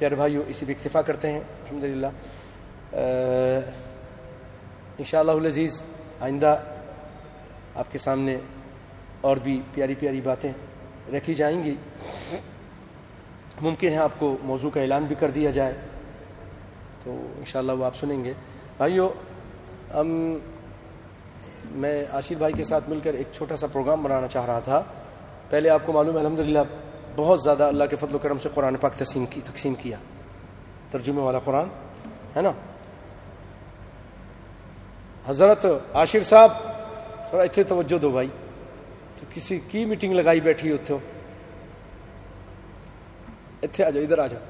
[0.00, 2.06] پیارے بھائیو، اسی بھی اکتفا کرتے ہیں، الحمدللہ۔
[4.98, 5.82] انشاءاللہ العزیز،
[6.20, 6.56] آئندہ
[7.74, 8.36] آپ کے سامنے
[9.20, 10.52] اور بھی پیاری پیاری باتیں
[11.12, 11.74] رکھی جائیں گی۔
[13.60, 15.74] ممکن ہے آپ کو موضوع کا اعلان بھی کر دیا جائے،
[17.04, 18.32] تو انشاءاللہ وہ آپ سنیں گے۔
[18.76, 19.08] بھائیو،
[19.94, 20.38] ہم،
[21.70, 24.82] میں آشیر بھائی کے ساتھ مل کر ایک چھوٹا سا پروگرام بنانا چاہ رہا تھا۔
[25.50, 26.40] پہلے آپ کو معلوم ہے الحمد
[27.16, 29.96] بہت زیادہ اللہ کے فضل و کرم سے قرآن پاک تقسیم کی تقسیم کیا۔
[30.90, 31.66] ترجمے والا قرآن،
[32.36, 32.50] ہے نا؟
[35.26, 36.52] حضرت عاشر صاحب،
[37.28, 38.28] تھوڑا اتنے توجہ دو بھائی۔
[39.20, 40.98] تو کسی کی میٹنگ لگائی بیٹھی اتو
[43.62, 44.40] اتنے آ جاؤ، ادھر آ جاؤ۔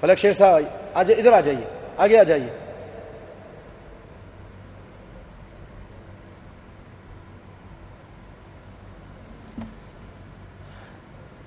[0.00, 0.62] فلک شیر صاحب،
[0.94, 1.64] آج ادھر آ جائیے،
[1.96, 2.69] آگے آ جائیے۔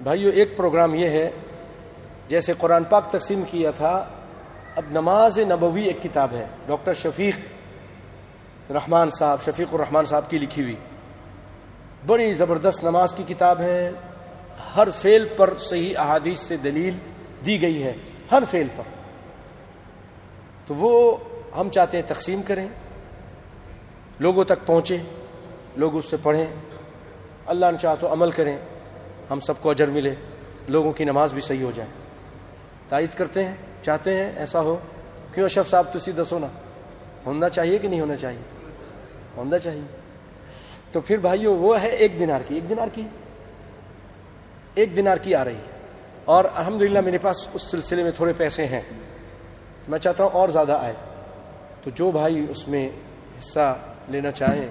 [0.04, 1.30] بھائیو، ایک پروگرام یہ ہے،
[2.28, 4.10] جیسے قرآن پاک تقسیم کیا تھا،
[4.76, 10.64] اب نماز نبوی ایک کتاب ہے، ڈاکٹر شفیق رحمان صاحب، شفیق الرحمان صاحب کی لکھی
[10.64, 10.76] ہوئی۔
[12.08, 13.92] بڑی زبردست نماز کی کتاب ہے،
[14.76, 16.98] ہر فیل پر صحیح احادیث سے دلیل
[17.46, 17.94] دی گئی ہے،
[18.32, 18.84] ہر فیل پر۔
[20.68, 21.18] تو وہ
[21.58, 22.68] ہم چاہتے ہیں تقسیم کریں،
[24.20, 24.98] لوگوں تک پہنچے
[25.76, 26.48] لوگ اس سے پڑھیں،
[27.46, 28.58] اللہ نے چاہ تو عمل کریں۔
[29.32, 30.16] ہم سب کو اجر ملے،
[30.68, 31.90] لوگوں کی نماز بھی صحیح ہو جائے۔
[32.90, 34.78] تائید کرتے ہیں، چاہتے ہیں، ایسا ہو۔
[35.34, 36.48] کیوں اشف صاحب تسی دسو نا
[37.26, 38.40] ہونا چاہیے کہ نہیں ہونا چاہیے؟
[39.38, 39.82] ہونا چاہیے۔
[40.92, 43.02] تو پھر بھائیو، وہ ہے ایک دنار کی، ایک دنار کی،
[44.76, 45.80] ایک دنار کی آ رہی ہے۔
[46.26, 48.82] اور الحمدللہ میرے پاس اس سلسلے میں تھوڑے پیسے ہیں۔
[49.88, 50.94] میں چاہتا ہوں اور زیادہ آئے۔
[51.84, 52.90] تو جو بھائی اس میں
[53.40, 54.68] حصہ لینا چاہیں،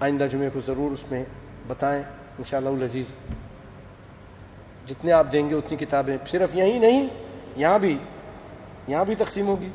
[0.00, 1.24] آئندہ جمعے کو ضرور اس میں
[1.68, 2.02] بتائیں۔
[2.38, 3.06] انشاءاللہ العزیز
[4.86, 7.08] جتنے آپ دیں گے اتنی کتابیں۔ صرف یہی نہیں،
[7.56, 7.98] یہاں بھی
[8.88, 9.68] یہاں بھی تقسیم ہوگی۔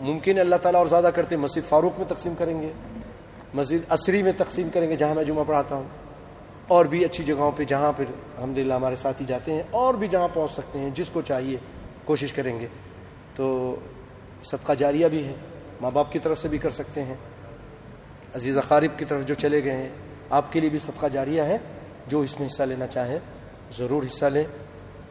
[0.00, 2.72] ممکن ہے اللہ تعالیٰ اور زیادہ کرتے مسجد فاروق میں تقسیم کریں گے،
[3.54, 5.84] مسجد عصری میں تقسیم کریں گے، جہاں میں جمعہ پڑھاتا ہوں۔
[6.68, 8.04] اور بھی اچھی جگہوں پہ، جہاں پھر
[8.36, 11.56] الحمد للہ ہمارے ساتھی جاتے ہیں، اور بھی جہاں پہنچ سکتے ہیں، جس کو چاہیے
[12.04, 12.66] کوشش کریں گے۔
[13.36, 13.76] تو
[14.44, 15.32] صدقہ جاریہ بھی ہے،
[15.80, 17.14] ماں باپ کی طرف سے بھی کر سکتے ہیں۔
[18.34, 19.88] عزیز اقارب کی طرف جو چلے گئے ہیں،
[20.30, 21.58] آپ کے لیے بھی صدقہ جاریہ ہے،
[22.06, 23.18] جو اس میں حصہ لینا چاہیں۔
[23.76, 24.44] ضرور حصہ لیں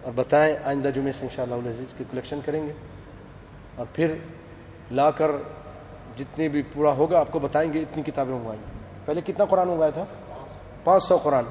[0.02, 2.72] اور بتائیں آئندہ جمعے سے انشاءاللہ شاء اللہ عزیز کی کلیکشن کریں گے
[3.76, 4.16] اور پھر
[4.92, 5.32] لا کر
[6.18, 8.72] جتنے بھی پورا ہوگا آپ کو بتائیں گے اتنی کتابیں منگوائیں گے۔
[9.06, 10.06] پہلے کتنا قرآن منگوایا تھا؟
[10.84, 11.44] پانچ سو قرآن۔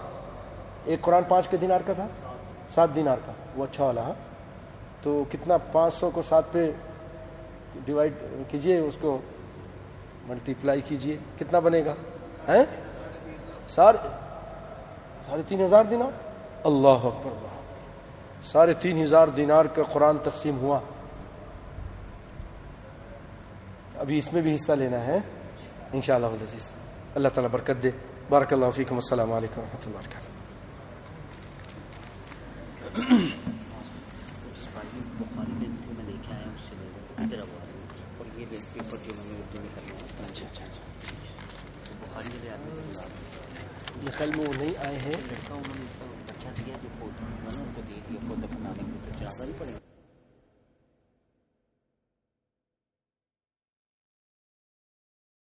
[0.84, 2.06] ایک قرآن پانچ کے دینار کا تھا؟
[2.68, 4.12] سات دینار کا۔ وہ اچھا والا ہاں؟
[5.02, 6.70] تو کتنا پانچ سو کو سات پہ
[7.84, 8.12] ڈیوائڈ
[8.48, 9.18] کیجیے، اس کو
[10.28, 11.94] ملٹیپلائی کیجیے۔ کتنا بنے گا؟
[12.48, 12.64] ہیں؟
[13.66, 13.94] سار
[15.26, 16.25] ساڑھے تین ہزار دینار۔
[16.66, 20.80] اللہ اکبر اللہ ساڑھے تین ہزار دینار کا قرآن تقسیم ہوا۔
[23.98, 25.18] ابھی اس میں بھی حصہ لینا ہے۔
[25.92, 26.72] انشاءاللہ العزیز
[27.14, 27.90] اللہ تعالیٰ برکت دے۔
[28.28, 30.26] بارک اللہ فیکم۔ السلام علیکم ورحمۃ اللہ وبرکاتہ
[44.18, 45.12] خیال میں وہ نہیں آئے ہیں۔